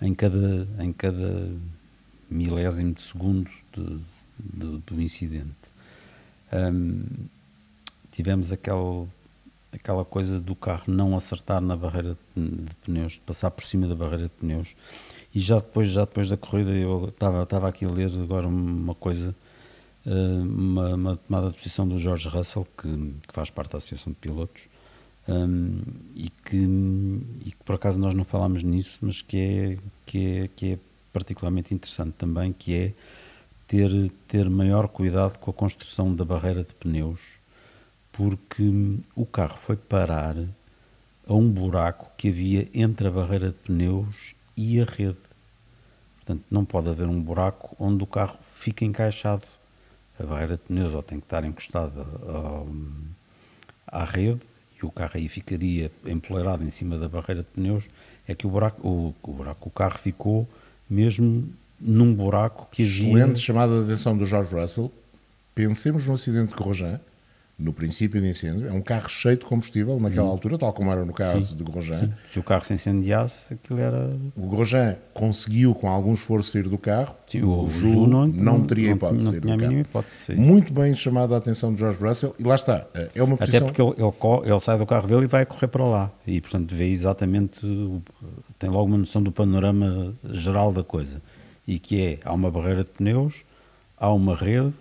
em 0.01 0.13
cada, 0.13 0.67
em 0.79 0.91
cada 0.91 1.49
milésimo 2.29 2.93
de 2.93 3.01
segundo 3.01 3.49
de, 3.71 3.99
de, 4.39 4.77
do 4.85 5.01
incidente. 5.01 5.71
Um, 6.51 7.03
tivemos 8.13 8.51
aquela 8.53 10.05
coisa 10.05 10.39
do 10.39 10.55
carro 10.55 10.83
não 10.87 11.15
acertar 11.15 11.59
na 11.59 11.75
barreira 11.75 12.15
de 12.35 12.75
pneus, 12.85 13.13
de 13.13 13.19
passar 13.21 13.51
por 13.51 13.63
cima 13.63 13.87
da 13.87 13.95
barreira 13.95 14.25
de 14.25 14.29
pneus. 14.29 14.75
E 15.33 15.39
já 15.39 15.55
depois, 15.55 15.89
já 15.89 16.01
depois 16.01 16.29
da 16.29 16.37
corrida, 16.37 16.71
eu 16.71 17.09
estava, 17.09 17.41
estava 17.41 17.67
aqui 17.67 17.85
a 17.85 17.89
ler 17.89 18.11
agora 18.21 18.47
uma 18.47 18.93
coisa, 18.93 19.35
uma, 20.05 20.93
uma 20.93 21.17
tomada 21.17 21.49
de 21.49 21.57
posição 21.57 21.87
do 21.87 21.97
George 21.97 22.29
Russell, 22.29 22.67
que, 22.77 22.87
que 23.27 23.33
faz 23.33 23.49
parte 23.49 23.71
da 23.71 23.79
Associação 23.79 24.13
de 24.13 24.19
Pilotos, 24.19 24.61
um, 25.27 25.81
e, 26.15 26.29
que, 26.29 26.57
e 27.45 27.51
que 27.51 27.63
por 27.65 27.75
acaso 27.75 27.97
nós 27.97 28.13
não 28.13 28.23
falámos 28.23 28.61
nisso, 28.61 28.99
mas 29.01 29.23
que 29.23 29.37
é, 29.37 29.77
que 30.05 30.25
é, 30.25 30.47
que 30.55 30.73
é 30.73 30.79
particularmente 31.11 31.73
interessante 31.73 32.13
também, 32.13 32.53
que 32.53 32.75
é 32.75 32.93
ter, 33.67 34.11
ter 34.27 34.49
maior 34.49 34.87
cuidado 34.87 35.39
com 35.39 35.49
a 35.49 35.53
construção 35.53 36.13
da 36.13 36.23
barreira 36.23 36.63
de 36.63 36.75
pneus, 36.75 37.19
porque 38.13 38.99
o 39.15 39.25
carro 39.25 39.57
foi 39.57 39.75
parar 39.75 40.37
a 41.27 41.33
um 41.33 41.49
buraco 41.49 42.11
que 42.15 42.29
havia 42.29 42.69
entre 42.73 43.07
a 43.07 43.11
barreira 43.11 43.47
de 43.47 43.55
pneus 43.55 44.35
e 44.55 44.79
a 44.79 44.85
rede. 44.85 45.17
Portanto, 46.17 46.43
não 46.49 46.63
pode 46.63 46.89
haver 46.89 47.07
um 47.07 47.21
buraco 47.21 47.75
onde 47.77 48.03
o 48.03 48.07
carro 48.07 48.37
fica 48.55 48.85
encaixado. 48.85 49.43
A 50.19 50.23
barreira 50.23 50.57
de 50.57 50.63
pneus 50.63 50.93
ou 50.93 51.01
tem 51.01 51.19
que 51.19 51.25
estar 51.25 51.43
encostada 51.43 52.05
à 53.87 54.05
rede 54.05 54.41
e 54.81 54.85
o 54.85 54.91
carro 54.91 55.13
aí 55.15 55.27
ficaria 55.27 55.91
empoleirado 56.05 56.63
em 56.63 56.69
cima 56.69 56.97
da 56.97 57.09
barreira 57.09 57.41
de 57.41 57.49
pneus. 57.49 57.89
É 58.27 58.35
que 58.35 58.45
o 58.45 58.49
buraco, 58.49 58.87
o, 58.87 59.15
o 59.23 59.33
buraco, 59.33 59.69
o 59.69 59.71
carro 59.71 59.97
ficou 59.97 60.47
mesmo 60.87 61.51
num 61.79 62.13
buraco 62.13 62.67
que 62.71 62.83
havia... 62.83 63.07
Excelente 63.07 63.39
chamada 63.39 63.79
de 63.79 63.85
atenção 63.85 64.15
do 64.15 64.25
George 64.25 64.53
Russell. 64.53 64.91
Pensemos 65.55 66.05
no 66.05 66.13
acidente 66.13 66.51
de 66.51 66.55
Grosjean, 66.55 67.01
no 67.63 67.71
princípio 67.73 68.21
de 68.21 68.27
incêndio. 68.27 68.67
É 68.67 68.71
um 68.71 68.81
carro 68.81 69.07
cheio 69.07 69.37
de 69.37 69.45
combustível 69.45 69.99
naquela 69.99 70.27
hum. 70.27 70.31
altura, 70.31 70.57
tal 70.57 70.73
como 70.73 70.91
era 70.91 71.05
no 71.05 71.13
caso 71.13 71.41
sim, 71.41 71.55
de 71.55 71.63
Grosjean. 71.63 71.99
Sim. 71.99 72.13
Se 72.31 72.39
o 72.39 72.43
carro 72.43 72.63
se 72.63 72.73
incendiasse, 72.73 73.53
aquilo 73.53 73.79
era... 73.79 74.09
O 74.35 74.47
Grosjean 74.47 74.97
conseguiu, 75.13 75.73
com 75.73 75.87
algum 75.87 76.13
esforço, 76.13 76.51
sair 76.51 76.67
do 76.67 76.77
carro. 76.77 77.15
Sim, 77.27 77.43
o, 77.43 77.63
o 77.63 77.71
Ju 77.71 78.07
não, 78.07 78.27
não, 78.27 78.63
teria 78.65 78.91
hipótese 78.91 79.25
de 79.25 79.29
sair 79.29 79.39
do 79.39 79.57
carro. 79.57 79.79
Hipótese, 79.79 80.35
Muito 80.35 80.73
bem 80.73 80.93
chamada 80.93 81.35
a 81.35 81.37
atenção 81.37 81.73
do 81.73 81.79
George 81.79 82.03
Russell. 82.03 82.35
E 82.37 82.43
lá 82.43 82.55
está. 82.55 82.85
É 83.15 83.23
uma 83.23 83.37
posição... 83.37 83.57
Até 83.57 83.65
porque 83.65 83.81
ele, 83.81 83.93
ele, 83.97 84.51
ele, 84.51 84.59
sai 84.59 84.77
do 84.77 84.85
carro 84.85 85.07
dele 85.07 85.23
e 85.23 85.27
vai 85.27 85.45
correr 85.45 85.67
para 85.67 85.85
lá. 85.85 86.11
E, 86.27 86.41
portanto, 86.41 86.75
vê 86.75 86.87
exatamente... 86.87 87.61
Tem 88.59 88.69
logo 88.69 88.85
uma 88.85 88.97
noção 88.97 89.23
do 89.23 89.31
panorama 89.31 90.13
geral 90.29 90.71
da 90.71 90.83
coisa 90.83 91.21
e 91.67 91.79
que 91.79 92.01
é, 92.01 92.19
há 92.25 92.33
uma 92.33 92.51
barreira 92.51 92.83
de 92.83 92.91
pneus, 92.91 93.45
há 93.97 94.11
uma 94.11 94.35
rede 94.35 94.73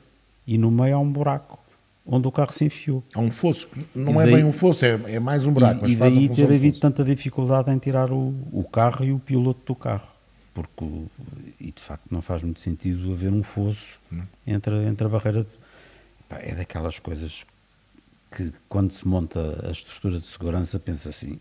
e 0.46 0.58
no 0.58 0.70
meio 0.70 0.96
há 0.96 0.98
um 0.98 1.10
buraco 1.10 1.61
onde 2.06 2.26
o 2.28 2.32
carro 2.32 2.52
se 2.52 2.64
enfiou. 2.64 3.02
Há 3.14 3.20
um 3.20 3.30
fosso, 3.30 3.68
não 3.94 4.20
é 4.20 4.26
bem 4.26 4.44
um 4.44 4.52
fosso, 4.52 4.84
é, 4.84 5.00
é 5.06 5.20
mais 5.20 5.46
um 5.46 5.52
buraco. 5.52 5.86
E, 5.86 5.92
e 5.92 5.96
daí 5.96 6.28
ter 6.28 6.52
havido 6.52 6.78
tanta 6.78 7.04
dificuldade 7.04 7.70
em 7.70 7.78
tirar 7.78 8.10
o, 8.10 8.34
o 8.52 8.64
carro 8.64 9.04
e 9.04 9.12
o 9.12 9.18
piloto 9.18 9.60
do 9.66 9.74
carro. 9.74 10.08
Porque, 10.54 10.84
e 11.58 11.72
de 11.72 11.80
facto 11.80 12.04
não 12.10 12.20
faz 12.20 12.42
muito 12.42 12.60
sentido 12.60 13.12
haver 13.12 13.32
um 13.32 13.42
fosso 13.42 13.98
entre, 14.46 14.84
entre 14.84 15.06
a 15.06 15.08
barreira. 15.08 15.46
Pá, 16.28 16.38
é 16.40 16.54
daquelas 16.54 16.98
coisas 16.98 17.46
que 18.30 18.52
quando 18.68 18.90
se 18.90 19.06
monta 19.06 19.66
a 19.66 19.70
estrutura 19.70 20.18
de 20.18 20.26
segurança 20.26 20.78
pensa 20.78 21.08
assim, 21.08 21.38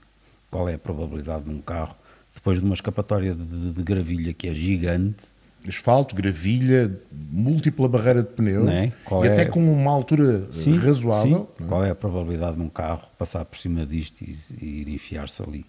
qual 0.49 0.67
é 0.69 0.75
a 0.75 0.79
probabilidade 0.79 1.45
de 1.45 1.49
um 1.49 1.61
carro, 1.61 1.95
depois 2.33 2.59
de 2.59 2.65
uma 2.65 2.73
escapatória 2.73 3.33
de, 3.33 3.43
de, 3.43 3.73
de 3.73 3.83
gravilha 3.83 4.33
que 4.33 4.47
é 4.47 4.53
gigante, 4.53 5.23
asfalto, 5.67 6.15
gravilha, 6.15 6.91
múltipla 7.11 7.87
barreira 7.87 8.23
de 8.23 8.29
pneus 8.29 8.67
é? 8.67 8.85
e 8.87 9.27
é... 9.27 9.31
até 9.31 9.45
com 9.45 9.59
uma 9.59 9.91
altura 9.91 10.47
sim, 10.51 10.77
razoável. 10.77 11.49
Sim. 11.57 11.63
É? 11.63 11.67
Qual 11.67 11.85
é 11.85 11.89
a 11.89 11.95
probabilidade 11.95 12.57
de 12.57 12.61
um 12.61 12.69
carro 12.69 13.07
passar 13.17 13.45
por 13.45 13.57
cima 13.57 13.85
disto 13.85 14.21
e, 14.21 14.37
e 14.59 14.81
ir 14.81 14.89
enfiar-se 14.89 15.41
ali? 15.43 15.65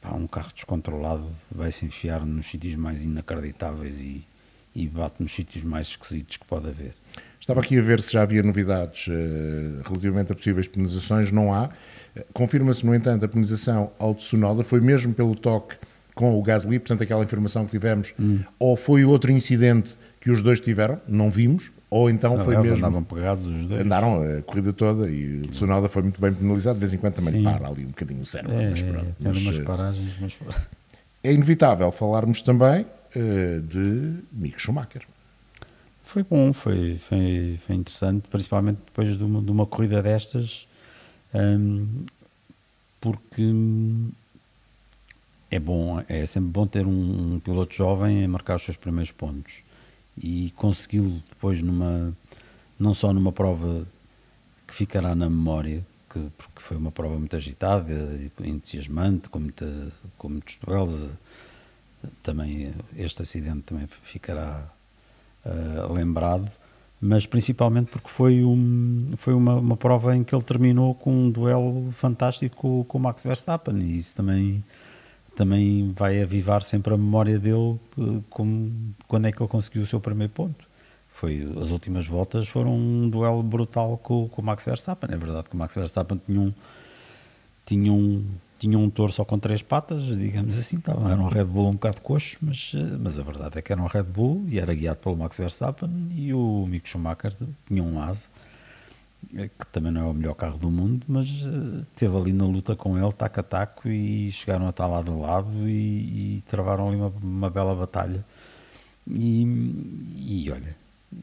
Pá, 0.00 0.10
um 0.14 0.26
carro 0.26 0.50
descontrolado 0.54 1.26
vai 1.50 1.70
se 1.70 1.86
enfiar 1.86 2.26
nos 2.26 2.46
sítios 2.46 2.74
mais 2.74 3.04
inacreditáveis 3.04 4.00
e, 4.00 4.24
e 4.74 4.88
bate 4.88 5.22
nos 5.22 5.32
sítios 5.32 5.62
mais 5.62 5.86
esquisitos 5.86 6.36
que 6.36 6.44
pode 6.44 6.68
haver. 6.68 6.94
Estava 7.40 7.60
aqui 7.60 7.78
a 7.78 7.82
ver 7.82 8.00
se 8.02 8.12
já 8.12 8.22
havia 8.22 8.42
novidades 8.42 9.08
uh, 9.08 9.82
relativamente 9.84 10.32
a 10.32 10.34
possíveis 10.34 10.68
penalizações. 10.68 11.30
Não 11.30 11.52
há. 11.52 11.66
Uh, 11.66 12.24
Confirma-se, 12.32 12.84
no 12.84 12.94
entanto, 12.94 13.24
a 13.24 13.28
penalização 13.28 13.92
ao 13.98 14.14
Tsunoda 14.14 14.62
foi 14.64 14.80
mesmo 14.80 15.12
pelo 15.12 15.34
toque 15.34 15.76
com 16.14 16.38
o 16.38 16.42
Gasly, 16.42 16.78
portanto, 16.78 17.02
aquela 17.02 17.22
informação 17.22 17.64
que 17.64 17.70
tivemos, 17.70 18.14
hum. 18.18 18.40
ou 18.58 18.76
foi 18.76 19.04
outro 19.04 19.30
incidente 19.30 19.96
que 20.20 20.30
os 20.30 20.42
dois 20.42 20.60
tiveram, 20.60 21.00
não 21.08 21.30
vimos, 21.30 21.72
ou 21.90 22.08
então 22.08 22.38
foi 22.38 22.56
mesmo. 22.56 22.76
andavam 22.76 23.02
pegados 23.02 23.46
os 23.46 23.66
dois. 23.66 23.80
Andaram 23.80 24.22
a 24.22 24.42
corrida 24.42 24.72
toda 24.72 25.10
e 25.10 25.40
o 25.40 25.48
Tsunoda 25.48 25.88
foi 25.88 26.02
muito 26.02 26.20
bem 26.20 26.32
penalizado, 26.32 26.76
de 26.76 26.80
vez 26.80 26.94
em 26.94 26.98
quando 26.98 27.14
também 27.14 27.34
Sim. 27.34 27.42
para 27.42 27.68
ali 27.68 27.84
um 27.84 27.88
bocadinho 27.88 28.22
o 28.22 28.26
cérebro. 28.26 28.56
É, 28.56 28.70
mas 28.70 28.82
pronto, 28.82 29.14
mas, 29.20 29.36
umas 29.36 29.58
eh, 29.58 29.62
paragens, 29.62 30.12
mas... 30.20 30.38
É 31.24 31.32
inevitável 31.32 31.92
falarmos 31.92 32.40
também 32.42 32.86
uh, 33.14 33.60
de 33.60 34.14
Mick 34.32 34.60
Schumacher. 34.60 35.02
Foi 36.04 36.22
bom, 36.22 36.52
foi, 36.52 36.98
foi, 37.08 37.58
foi 37.66 37.76
interessante, 37.76 38.28
principalmente 38.28 38.78
depois 38.86 39.16
de 39.16 39.24
uma, 39.24 39.40
de 39.40 39.50
uma 39.50 39.66
corrida 39.66 40.02
destas, 40.02 40.66
um, 41.34 42.04
porque 43.00 43.42
é 45.52 45.60
bom, 45.60 46.02
é 46.08 46.24
sempre 46.24 46.50
bom 46.50 46.66
ter 46.66 46.86
um, 46.86 47.34
um, 47.34 47.40
piloto 47.40 47.74
jovem 47.74 48.24
a 48.24 48.28
marcar 48.28 48.56
os 48.56 48.64
seus 48.64 48.76
primeiros 48.76 49.12
pontos. 49.12 49.62
E 50.16 50.52
consegui-lo 50.56 51.22
depois 51.28 51.62
numa 51.62 52.16
não 52.78 52.94
só 52.94 53.12
numa 53.12 53.30
prova 53.30 53.86
que 54.66 54.74
ficará 54.74 55.14
na 55.14 55.28
memória, 55.28 55.86
que, 56.10 56.18
porque 56.36 56.60
foi 56.60 56.76
uma 56.76 56.90
prova 56.90 57.18
muito 57.18 57.36
agitada, 57.36 58.18
entusiasmante, 58.40 59.28
com, 59.28 59.38
muita, 59.38 59.92
com 60.18 60.30
muitos 60.30 60.56
duelos, 60.56 61.10
também 62.22 62.74
este 62.96 63.22
acidente 63.22 63.60
também 63.62 63.86
ficará 64.02 64.66
uh, 65.44 65.92
lembrado, 65.92 66.50
mas 67.00 67.26
principalmente 67.26 67.90
porque 67.90 68.08
foi, 68.08 68.42
um, 68.42 69.12
foi 69.16 69.34
uma, 69.34 69.54
uma 69.56 69.76
prova 69.76 70.16
em 70.16 70.24
que 70.24 70.34
ele 70.34 70.42
terminou 70.42 70.94
com 70.94 71.12
um 71.12 71.30
duelo 71.30 71.92
fantástico 71.92 72.56
com, 72.56 72.84
com 72.84 72.98
o 72.98 73.00
Max 73.00 73.22
Verstappen 73.22 73.78
e 73.78 73.98
isso 73.98 74.14
também 74.14 74.64
também 75.34 75.92
vai 75.96 76.22
avivar 76.22 76.62
sempre 76.62 76.94
a 76.94 76.96
memória 76.96 77.38
dele 77.38 77.78
eh, 77.98 78.20
como, 78.30 78.94
quando 79.08 79.26
é 79.26 79.32
que 79.32 79.42
ele 79.42 79.48
conseguiu 79.48 79.82
o 79.82 79.86
seu 79.86 80.00
primeiro 80.00 80.32
ponto. 80.32 80.66
Foi, 81.08 81.46
as 81.60 81.70
últimas 81.70 82.06
voltas 82.06 82.48
foram 82.48 82.74
um 82.74 83.08
duelo 83.08 83.42
brutal 83.42 83.98
com, 83.98 84.28
com 84.28 84.42
o 84.42 84.44
Max 84.44 84.64
Verstappen. 84.64 85.10
É 85.12 85.16
verdade 85.16 85.48
que 85.48 85.54
o 85.54 85.58
Max 85.58 85.74
Verstappen 85.74 86.20
tinha 86.24 86.40
um, 86.40 86.52
tinha 87.64 87.92
um, 87.92 88.24
tinha 88.58 88.78
um 88.78 88.88
touro 88.90 89.12
só 89.12 89.24
com 89.24 89.38
três 89.38 89.62
patas, 89.62 90.16
digamos 90.16 90.56
assim, 90.56 90.80
era 90.86 91.20
um 91.20 91.28
Red 91.28 91.44
Bull 91.44 91.68
um 91.68 91.72
bocado 91.72 92.00
coxo, 92.00 92.38
mas, 92.40 92.72
eh, 92.74 92.96
mas 92.98 93.18
a 93.18 93.22
verdade 93.22 93.58
é 93.58 93.62
que 93.62 93.72
era 93.72 93.80
um 93.80 93.86
Red 93.86 94.04
Bull 94.04 94.44
e 94.48 94.58
era 94.58 94.74
guiado 94.74 94.98
pelo 95.00 95.16
Max 95.16 95.36
Verstappen 95.36 96.10
e 96.14 96.32
o 96.32 96.66
Mick 96.66 96.88
Schumacher 96.88 97.34
tinha 97.66 97.82
um 97.82 98.00
asa 98.00 98.28
que 99.28 99.66
também 99.72 99.92
não 99.92 100.02
é 100.02 100.10
o 100.10 100.14
melhor 100.14 100.34
carro 100.34 100.58
do 100.58 100.70
mundo, 100.70 101.04
mas 101.08 101.42
uh, 101.42 101.86
teve 101.96 102.16
ali 102.16 102.32
na 102.32 102.44
luta 102.44 102.76
com 102.76 102.98
ele, 102.98 103.12
taco 103.12 103.40
a 103.40 103.42
taco, 103.42 103.88
e 103.88 104.30
chegaram 104.30 104.66
a 104.66 104.70
estar 104.70 104.86
lado 104.86 105.12
a 105.12 105.16
lado 105.16 105.68
e, 105.68 106.38
e 106.38 106.42
travaram 106.42 106.88
ali 106.88 106.96
uma, 106.96 107.08
uma 107.08 107.50
bela 107.50 107.74
batalha. 107.74 108.24
E, 109.06 109.42
e 110.16 110.50
olha, 110.50 110.76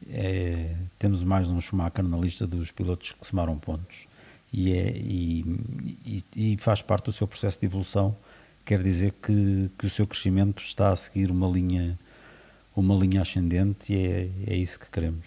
é, 0.08 0.76
temos 0.98 1.22
mais 1.22 1.50
um 1.50 1.60
Schumacher 1.60 2.04
na 2.04 2.18
lista 2.18 2.46
dos 2.46 2.70
pilotos 2.70 3.12
que 3.12 3.26
somaram 3.26 3.58
pontos 3.58 4.06
e, 4.52 4.72
é, 4.72 4.90
e, 4.96 6.24
e 6.36 6.56
faz 6.58 6.82
parte 6.82 7.06
do 7.06 7.12
seu 7.12 7.26
processo 7.26 7.58
de 7.58 7.66
evolução. 7.66 8.16
Quer 8.64 8.82
dizer 8.82 9.12
que, 9.12 9.70
que 9.78 9.86
o 9.86 9.90
seu 9.90 10.06
crescimento 10.06 10.62
está 10.62 10.90
a 10.90 10.96
seguir 10.96 11.30
uma 11.30 11.48
linha, 11.48 11.98
uma 12.74 12.94
linha 12.94 13.22
ascendente 13.22 13.92
e 13.92 13.96
é, 13.96 14.30
é 14.46 14.56
isso 14.56 14.78
que 14.78 14.90
queremos. 14.90 15.26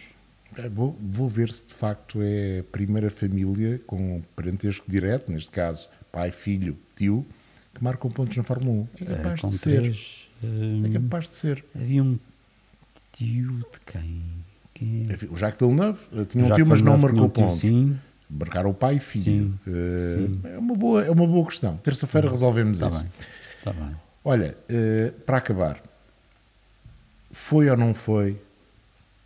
É, 0.58 0.70
vou, 0.70 0.98
vou, 1.02 1.28
ver 1.28 1.52
se 1.52 1.66
de 1.66 1.74
facto 1.74 2.20
é 2.22 2.60
a 2.60 2.64
primeira 2.64 3.10
família 3.10 3.82
com 3.88 4.22
parentesco 4.36 4.90
direto, 4.90 5.32
neste 5.32 5.52
caso 5.52 5.90
pai, 6.14 6.30
filho, 6.30 6.78
tio, 6.96 7.26
que 7.74 7.84
marcam 7.84 8.10
pontos 8.12 8.38
na 8.38 8.44
Fórmula 8.44 8.88
1. 9.02 9.04
É 9.04 9.16
capaz 9.16 9.44
é, 9.44 9.48
de 9.48 9.60
três, 9.60 10.30
ser. 10.40 10.48
Hum, 10.48 10.84
é 10.86 10.90
capaz 10.94 11.28
de 11.28 11.36
ser. 11.36 11.66
Havia 11.76 12.04
um 12.04 12.20
tio 13.12 13.58
de 13.58 13.80
quem? 13.86 14.22
quem? 14.76 15.08
O 15.32 15.36
Jacques 15.36 15.60
Villeneuve 15.60 16.00
eh, 16.16 16.26
tinha 16.26 16.46
um 16.46 16.54
tio, 16.54 16.68
mas 16.68 16.82
não 16.82 16.98
marcou 16.98 17.28
pontos. 17.30 17.60
Sim. 17.60 17.98
Marcaram 18.30 18.70
o 18.70 18.74
pai 18.74 18.96
e 18.96 19.00
filho. 19.00 19.24
Sim, 19.24 19.60
uh, 19.68 20.28
sim. 20.28 20.42
É, 20.44 20.58
uma 20.58 20.76
boa, 20.76 21.04
é 21.04 21.10
uma 21.10 21.28
boa 21.28 21.46
questão. 21.46 21.78
Terça-feira 21.78 22.30
resolvemos 22.30 22.80
tá 22.80 22.88
isso. 22.88 23.00
Bem, 23.00 23.12
tá 23.64 23.74
bem. 23.74 23.96
Olha, 24.24 24.56
uh, 24.70 25.12
para 25.22 25.38
acabar, 25.38 25.82
foi 27.32 27.70
ou 27.70 27.78
não 27.78 27.94
foi 27.94 28.40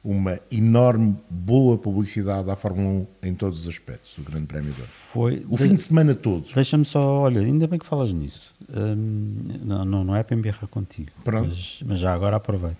uma 0.08 0.40
enorme 0.50 1.18
boa 1.30 1.78
publicidade 1.78 2.50
à 2.50 2.56
Fórmula 2.56 3.06
1 3.22 3.28
em 3.28 3.36
todos 3.36 3.60
os 3.60 3.68
aspectos, 3.68 4.18
o 4.18 4.22
Grande 4.22 4.48
Prémio 4.48 4.72
de 4.72 4.82
Foi. 5.12 5.46
O 5.50 5.58
fim 5.58 5.76
de 5.76 5.82
semana 5.82 6.16
todo. 6.16 6.46
Deixa-me 6.56 6.86
só, 6.86 7.02
olha, 7.24 7.42
ainda 7.42 7.68
bem 7.68 7.78
que 7.78 7.86
falas 7.86 8.14
nisso. 8.14 8.56
Hum, 8.74 9.60
não, 9.66 9.84
não, 9.84 10.04
não 10.06 10.16
é 10.16 10.24
para 10.24 10.34
embirrar 10.34 10.66
contigo, 10.70 11.12
Pronto. 11.26 11.50
Mas, 11.50 11.84
mas 11.86 12.00
já 12.00 12.14
agora 12.14 12.38
aproveito. 12.38 12.78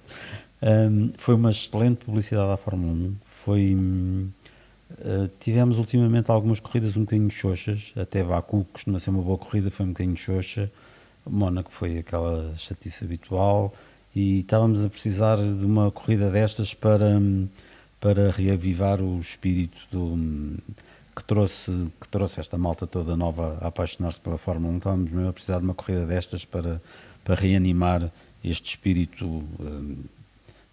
Hum, 0.64 1.12
foi 1.18 1.36
uma 1.36 1.50
excelente 1.50 2.06
publicidade 2.06 2.50
à 2.50 2.56
Fórmula 2.56 2.94
1. 2.94 3.16
Foi. 3.44 3.76
Uh, 3.76 5.30
tivemos 5.38 5.80
ultimamente 5.80 6.32
algumas 6.32 6.62
corridas 6.62 6.96
um 6.96 7.02
bocadinho 7.02 7.30
xoxas, 7.30 7.92
até 7.98 8.24
Baku 8.24 8.66
costuma 8.72 9.00
ser 9.00 9.10
uma 9.10 9.22
boa 9.22 9.38
corrida, 9.38 9.70
foi 9.70 9.86
um 9.86 9.90
bocadinho 9.90 10.16
xoxa, 10.16 10.72
Mónaco 11.30 11.74
foi 11.74 11.98
aquela 11.98 12.56
chatice 12.56 13.04
habitual 13.04 13.74
e 14.18 14.40
estávamos 14.40 14.84
a 14.84 14.90
precisar 14.90 15.38
de 15.38 15.64
uma 15.64 15.92
corrida 15.92 16.32
destas 16.32 16.74
para, 16.74 17.20
para 18.00 18.32
reavivar 18.32 19.00
o 19.00 19.20
espírito 19.20 19.78
do, 19.92 20.58
que, 21.16 21.24
trouxe, 21.24 21.72
que 22.02 22.08
trouxe 22.08 22.40
esta 22.40 22.58
malta 22.58 22.88
toda 22.88 23.16
nova 23.16 23.60
a 23.62 23.68
apaixonar-se 23.68 24.20
pela 24.20 24.40
Fórmula 24.40 24.74
1, 24.74 24.78
estávamos 24.78 25.12
mesmo 25.12 25.30
a 25.30 25.34
precisar 25.34 25.60
de 25.60 25.66
uma 25.66 25.76
corrida 25.76 26.04
destas 26.08 26.44
para, 26.44 26.82
para 27.24 27.36
reanimar 27.36 28.12
este 28.44 28.70
espírito 28.70 29.28
uh, 29.28 29.98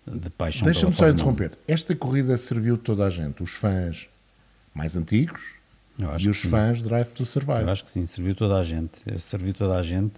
de 0.06 0.30
paixão 0.30 0.64
Deixa-me 0.64 0.94
só 0.94 1.10
interromper. 1.10 1.52
Esta 1.68 1.94
corrida 1.94 2.38
serviu 2.38 2.78
toda 2.78 3.04
a 3.04 3.10
gente, 3.10 3.42
os 3.42 3.50
fãs 3.50 4.08
mais 4.72 4.96
antigos 4.96 5.42
e 6.18 6.30
os 6.30 6.40
fãs 6.40 6.78
de 6.78 6.84
Drive 6.84 7.08
to 7.08 7.26
Survive. 7.26 7.64
Eu 7.64 7.68
acho 7.68 7.84
que 7.84 7.90
sim, 7.90 8.06
serviu 8.06 8.34
toda 8.34 8.58
a 8.58 8.62
gente. 8.62 9.02
Serviu 9.20 9.52
toda 9.52 9.76
a 9.76 9.82
gente 9.82 10.14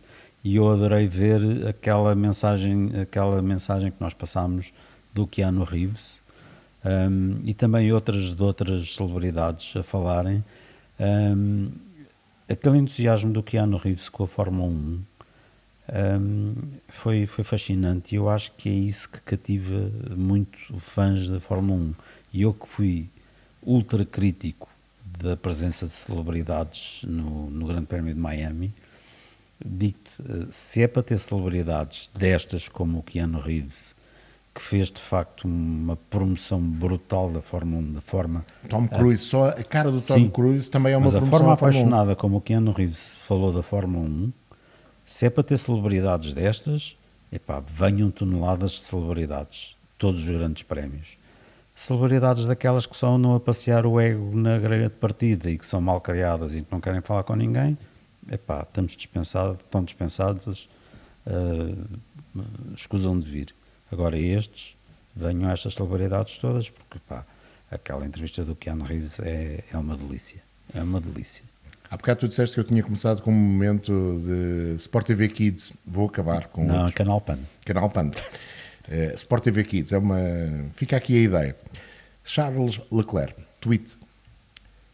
e 0.47 0.55
eu 0.55 0.71
adorei 0.71 1.09
ver 1.09 1.67
aquela 1.67 2.15
mensagem, 2.15 2.93
aquela 3.01 3.43
mensagem 3.43 3.91
que 3.91 4.01
nós 4.01 4.15
passámos 4.15 4.73
do 5.13 5.27
Keanu 5.27 5.65
Reeves 5.65 6.23
um, 6.85 7.41
e 7.45 7.53
também 7.53 7.93
outras 7.93 8.33
de 8.33 8.41
outras 8.41 8.95
celebridades 8.95 9.75
a 9.77 9.83
falarem. 9.83 10.45
Um, 11.01 11.73
aquele 12.49 12.79
entusiasmo 12.79 13.33
do 13.33 13.43
Keanu 13.43 13.77
Reeves 13.77 14.09
com 14.09 14.23
a 14.23 14.29
Fórmula 14.29 14.69
1 14.69 15.01
um, 16.21 16.55
foi, 16.91 17.27
foi 17.27 17.43
fascinante 17.43 18.15
e 18.15 18.19
eu 18.19 18.31
acho 18.31 18.53
que 18.53 18.69
é 18.69 18.73
isso 18.73 19.11
que 19.11 19.21
cativa 19.23 19.91
muito 20.17 20.79
fãs 20.79 21.29
da 21.29 21.41
Fórmula 21.41 21.81
1. 21.81 21.95
E 22.35 22.43
eu 22.43 22.55
que 22.55 22.69
fui 22.69 23.09
ultra 23.65 24.05
crítico 24.05 24.69
da 25.19 25.37
presença 25.37 25.87
de 25.87 25.93
celebridades 25.93 27.03
no, 27.03 27.51
no 27.51 27.67
Grande 27.67 27.87
Prémio 27.87 28.15
de 28.15 28.21
Miami, 28.21 28.73
digo-te, 29.65 30.53
se 30.53 30.83
é 30.83 30.87
para 30.87 31.03
ter 31.03 31.19
celebridades 31.19 32.11
destas 32.15 32.69
como 32.69 32.99
o 32.99 33.03
Keanu 33.03 33.41
Reeves, 33.41 33.95
que 34.55 34.63
fez 34.63 34.91
de 34.91 35.01
facto 35.01 35.45
uma 35.45 35.97
promoção 35.97 36.61
brutal 36.61 37.31
da 37.31 37.43
Fórmula 37.43 37.83
1, 37.83 37.93
da 37.93 38.01
forma... 38.01 38.45
Tom 38.69 38.89
Cruise, 38.89 39.27
a, 39.27 39.29
só 39.29 39.49
a 39.49 39.63
cara 39.63 39.91
do 39.91 40.01
Tom 40.01 40.15
sim, 40.15 40.29
Cruise 40.29 40.71
também 40.71 40.95
é 40.95 40.97
uma 40.97 41.05
mas 41.05 41.13
promoção 41.13 41.37
a 41.37 41.39
forma 41.39 41.53
apaixonada 41.53 42.17
como 42.17 42.39
o 42.39 42.41
Keanu 42.41 42.73
Reeves 42.73 43.15
falou 43.27 43.53
da 43.53 43.63
Fórmula 43.63 44.09
1, 44.09 44.33
se 45.05 45.27
é 45.27 45.31
para 45.31 45.45
ter 45.45 45.59
celebridades 45.59 46.33
destas, 46.33 46.97
epá, 47.31 47.61
venham 47.61 48.11
toneladas 48.11 48.73
de 48.73 48.81
celebridades, 48.81 49.77
todos 49.99 50.23
os 50.23 50.29
grandes 50.29 50.63
prémios. 50.63 51.19
Celebridades 51.75 52.47
daquelas 52.47 52.87
que 52.87 52.97
só 52.97 53.15
andam 53.15 53.35
a 53.35 53.41
passear 53.41 53.85
o 53.85 54.01
ego 54.01 54.35
na 54.35 54.59
grelha 54.59 54.89
de 54.89 54.95
partida 54.95 55.51
e 55.51 55.59
que 55.59 55.67
são 55.67 55.81
mal 55.81 56.01
criadas 56.01 56.55
e 56.55 56.63
que 56.63 56.73
não 56.73 56.81
querem 56.81 57.03
falar 57.03 57.23
com 57.23 57.37
ninguém, 57.37 57.77
epá, 58.31 58.63
estamos 58.63 58.97
dispensados, 58.97 59.61
estão 59.61 59.85
dispensados, 59.85 60.69
uh, 61.27 61.99
escusam 62.75 63.19
de 63.19 63.31
vir. 63.31 63.55
Agora 63.91 64.19
estes, 64.19 64.77
venham 65.15 65.51
estas 65.51 65.75
celebridades 65.75 66.39
todas, 66.39 66.71
porque 66.71 66.99
epá, 66.99 67.25
aquela 67.71 68.05
entrevista 68.05 68.45
do 68.45 68.55
Keanu 68.55 68.85
Reeves 68.85 69.21
é, 69.21 69.65
é 69.73 69.77
uma 69.77 69.97
delícia, 69.97 70.43
é 70.75 70.83
uma 70.83 71.01
delícia. 71.01 71.45
Há 71.89 71.97
bocado 71.97 72.21
tu 72.21 72.29
disseste 72.29 72.55
que 72.55 72.61
eu 72.61 72.65
tinha 72.65 72.83
começado 72.83 73.23
com 73.23 73.31
um 73.31 73.35
momento 73.35 74.21
de 74.25 74.75
Sport 74.77 75.07
TV 75.07 75.29
Kids. 75.29 75.73
Vou 75.87 76.09
acabar 76.09 76.49
com 76.49 76.65
Não, 76.65 76.81
outro. 76.81 76.95
Canal 76.95 77.21
Pan. 77.21 77.39
Canal 77.65 77.89
Pan. 77.89 78.11
Uh, 78.89 79.15
Sport 79.15 79.45
TV 79.45 79.63
Kids 79.63 79.93
é 79.93 79.99
uma. 79.99 80.19
Fica 80.73 80.97
aqui 80.97 81.17
a 81.17 81.21
ideia. 81.23 81.57
Charles 82.25 82.81
Leclerc, 82.91 83.35
tweet. 83.61 83.97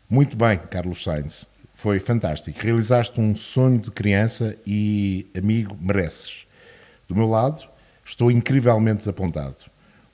Muito 0.08 0.36
bem, 0.36 0.58
Carlos 0.58 1.02
Sainz. 1.02 1.46
Foi 1.82 1.98
fantástico. 1.98 2.60
Realizaste 2.60 3.20
um 3.20 3.34
sonho 3.34 3.80
de 3.80 3.90
criança 3.90 4.56
e, 4.64 5.26
amigo, 5.36 5.76
mereces. 5.80 6.46
Do 7.08 7.16
meu 7.16 7.26
lado, 7.26 7.68
estou 8.04 8.30
incrivelmente 8.30 8.98
desapontado. 8.98 9.56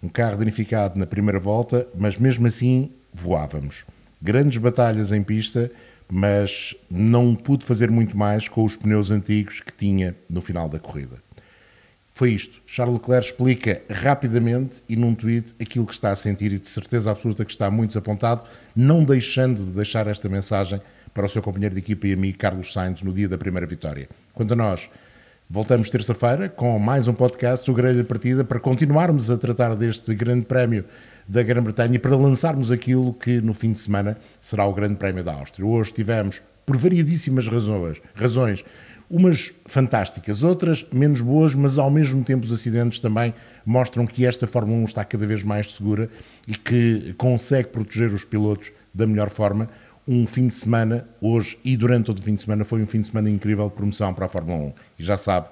Um 0.03 0.09
carro 0.09 0.39
danificado 0.39 0.99
na 0.99 1.05
primeira 1.05 1.39
volta, 1.39 1.87
mas 1.95 2.17
mesmo 2.17 2.47
assim 2.47 2.91
voávamos. 3.13 3.85
Grandes 4.23 4.57
batalhas 4.57 5.13
em 5.13 5.23
pista 5.23 5.71
mas 6.11 6.75
não 6.91 7.35
pude 7.37 7.67
fazer 7.67 7.91
muito 7.91 8.17
mais 8.17 8.49
com 8.49 8.65
os 8.65 8.75
pneus 8.75 9.11
antigos 9.11 9.61
que 9.61 9.75
tinha 9.75 10.17
no 10.27 10.41
final 10.41 10.71
da 10.71 10.79
corrida. 10.79 11.23
Foi 12.15 12.31
isto. 12.31 12.63
Charles 12.65 12.95
Leclerc 12.95 13.27
explica 13.27 13.83
rapidamente 13.91 14.83
e 14.89 14.97
num 14.97 15.15
tweet 15.15 15.55
aquilo 15.61 15.85
que 15.85 15.93
está 15.93 16.13
a 16.13 16.17
sentir 16.17 16.51
e 16.51 16.59
de 16.59 16.67
certeza 16.67 17.11
absoluta 17.11 17.45
que 17.45 17.51
está 17.51 17.71
muito 17.71 17.91
desapontado, 17.91 18.45
não 18.75 19.05
deixando 19.05 19.63
de 19.63 19.71
deixar 19.71 20.07
esta 20.07 20.31
mensagem 20.31 20.81
para 21.13 21.27
o 21.27 21.29
seu 21.29 21.43
companheiro 21.43 21.75
de 21.75 21.81
equipa 21.81 22.07
e 22.07 22.13
amigo 22.13 22.39
Carlos 22.39 22.73
Sainz 22.73 23.03
no 23.03 23.13
dia 23.13 23.29
da 23.29 23.39
primeira 23.39 23.67
vitória. 23.67 24.09
Quanto 24.35 24.53
a 24.53 24.57
nós, 24.57 24.89
voltamos 25.49 25.91
terça-feira 25.91 26.49
com 26.49 26.79
mais 26.79 27.09
um 27.09 27.15
podcast, 27.15 27.71
o 27.71 27.75
Grelha 27.75 28.05
Partida, 28.05 28.45
para 28.45 28.61
continuarmos 28.61 29.31
a 29.31 29.37
tratar 29.37 29.75
deste 29.75 30.15
grande 30.15 30.47
prémio 30.47 30.85
da 31.27 31.43
Grã-Bretanha 31.43 31.97
e 31.97 31.99
para 31.99 32.17
lançarmos 32.17 32.71
aquilo 32.71 33.13
que 33.13 33.41
no 33.41 33.53
fim 33.53 33.73
de 33.73 33.79
semana 33.79 34.17
será 34.41 34.65
o 34.65 34.73
Grande 34.73 34.97
Prémio 34.97 35.23
da 35.23 35.35
Áustria. 35.35 35.67
Hoje 35.67 35.93
tivemos, 35.93 36.43
por 36.65 36.77
variedíssimas 36.77 37.47
razões, 37.49 38.01
razões, 38.15 38.65
umas 39.11 39.53
fantásticas, 39.67 40.43
outras 40.43 40.87
menos 40.93 41.21
boas, 41.21 41.55
mas 41.55 41.79
ao 41.79 41.91
mesmo 41.91 42.23
tempo 42.23 42.45
os 42.45 42.53
acidentes 42.53 43.01
também 43.01 43.35
mostram 43.65 44.07
que 44.07 44.27
esta 44.27 44.47
Fórmula 44.47 44.79
1 44.81 44.85
está 44.85 45.05
cada 45.05 45.27
vez 45.27 45.43
mais 45.43 45.73
segura 45.73 46.11
e 46.47 46.55
que 46.55 47.15
consegue 47.17 47.69
proteger 47.69 48.13
os 48.13 48.25
pilotos 48.25 48.71
da 48.93 49.07
melhor 49.07 49.31
forma. 49.31 49.69
Um 50.11 50.27
fim 50.27 50.49
de 50.49 50.55
semana, 50.55 51.07
hoje 51.21 51.59
e 51.63 51.77
durante 51.77 52.07
todo 52.07 52.19
o 52.19 52.23
fim 52.23 52.35
de 52.35 52.41
semana, 52.41 52.65
foi 52.65 52.83
um 52.83 52.87
fim 52.87 53.03
de 53.03 53.09
semana 53.09 53.29
incrível 53.29 53.69
de 53.69 53.75
promoção 53.75 54.15
para 54.15 54.25
a 54.25 54.29
Fórmula 54.29 54.59
1. 54.59 54.75
E 54.99 55.05
já 55.05 55.19
sabe, 55.19 55.51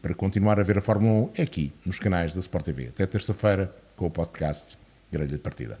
para 0.00 0.14
continuar 0.14 0.60
a 0.60 0.62
ver 0.62 0.78
a 0.78 0.80
Fórmula 0.80 1.28
1 1.28 1.30
é 1.38 1.42
aqui, 1.42 1.72
nos 1.84 1.98
canais 1.98 2.34
da 2.34 2.38
Sport 2.38 2.66
TV. 2.66 2.86
Até 2.90 3.04
terça-feira 3.04 3.74
com 3.96 4.06
o 4.06 4.10
podcast 4.12 4.78
grelha 5.10 5.26
de 5.26 5.38
partida. 5.38 5.80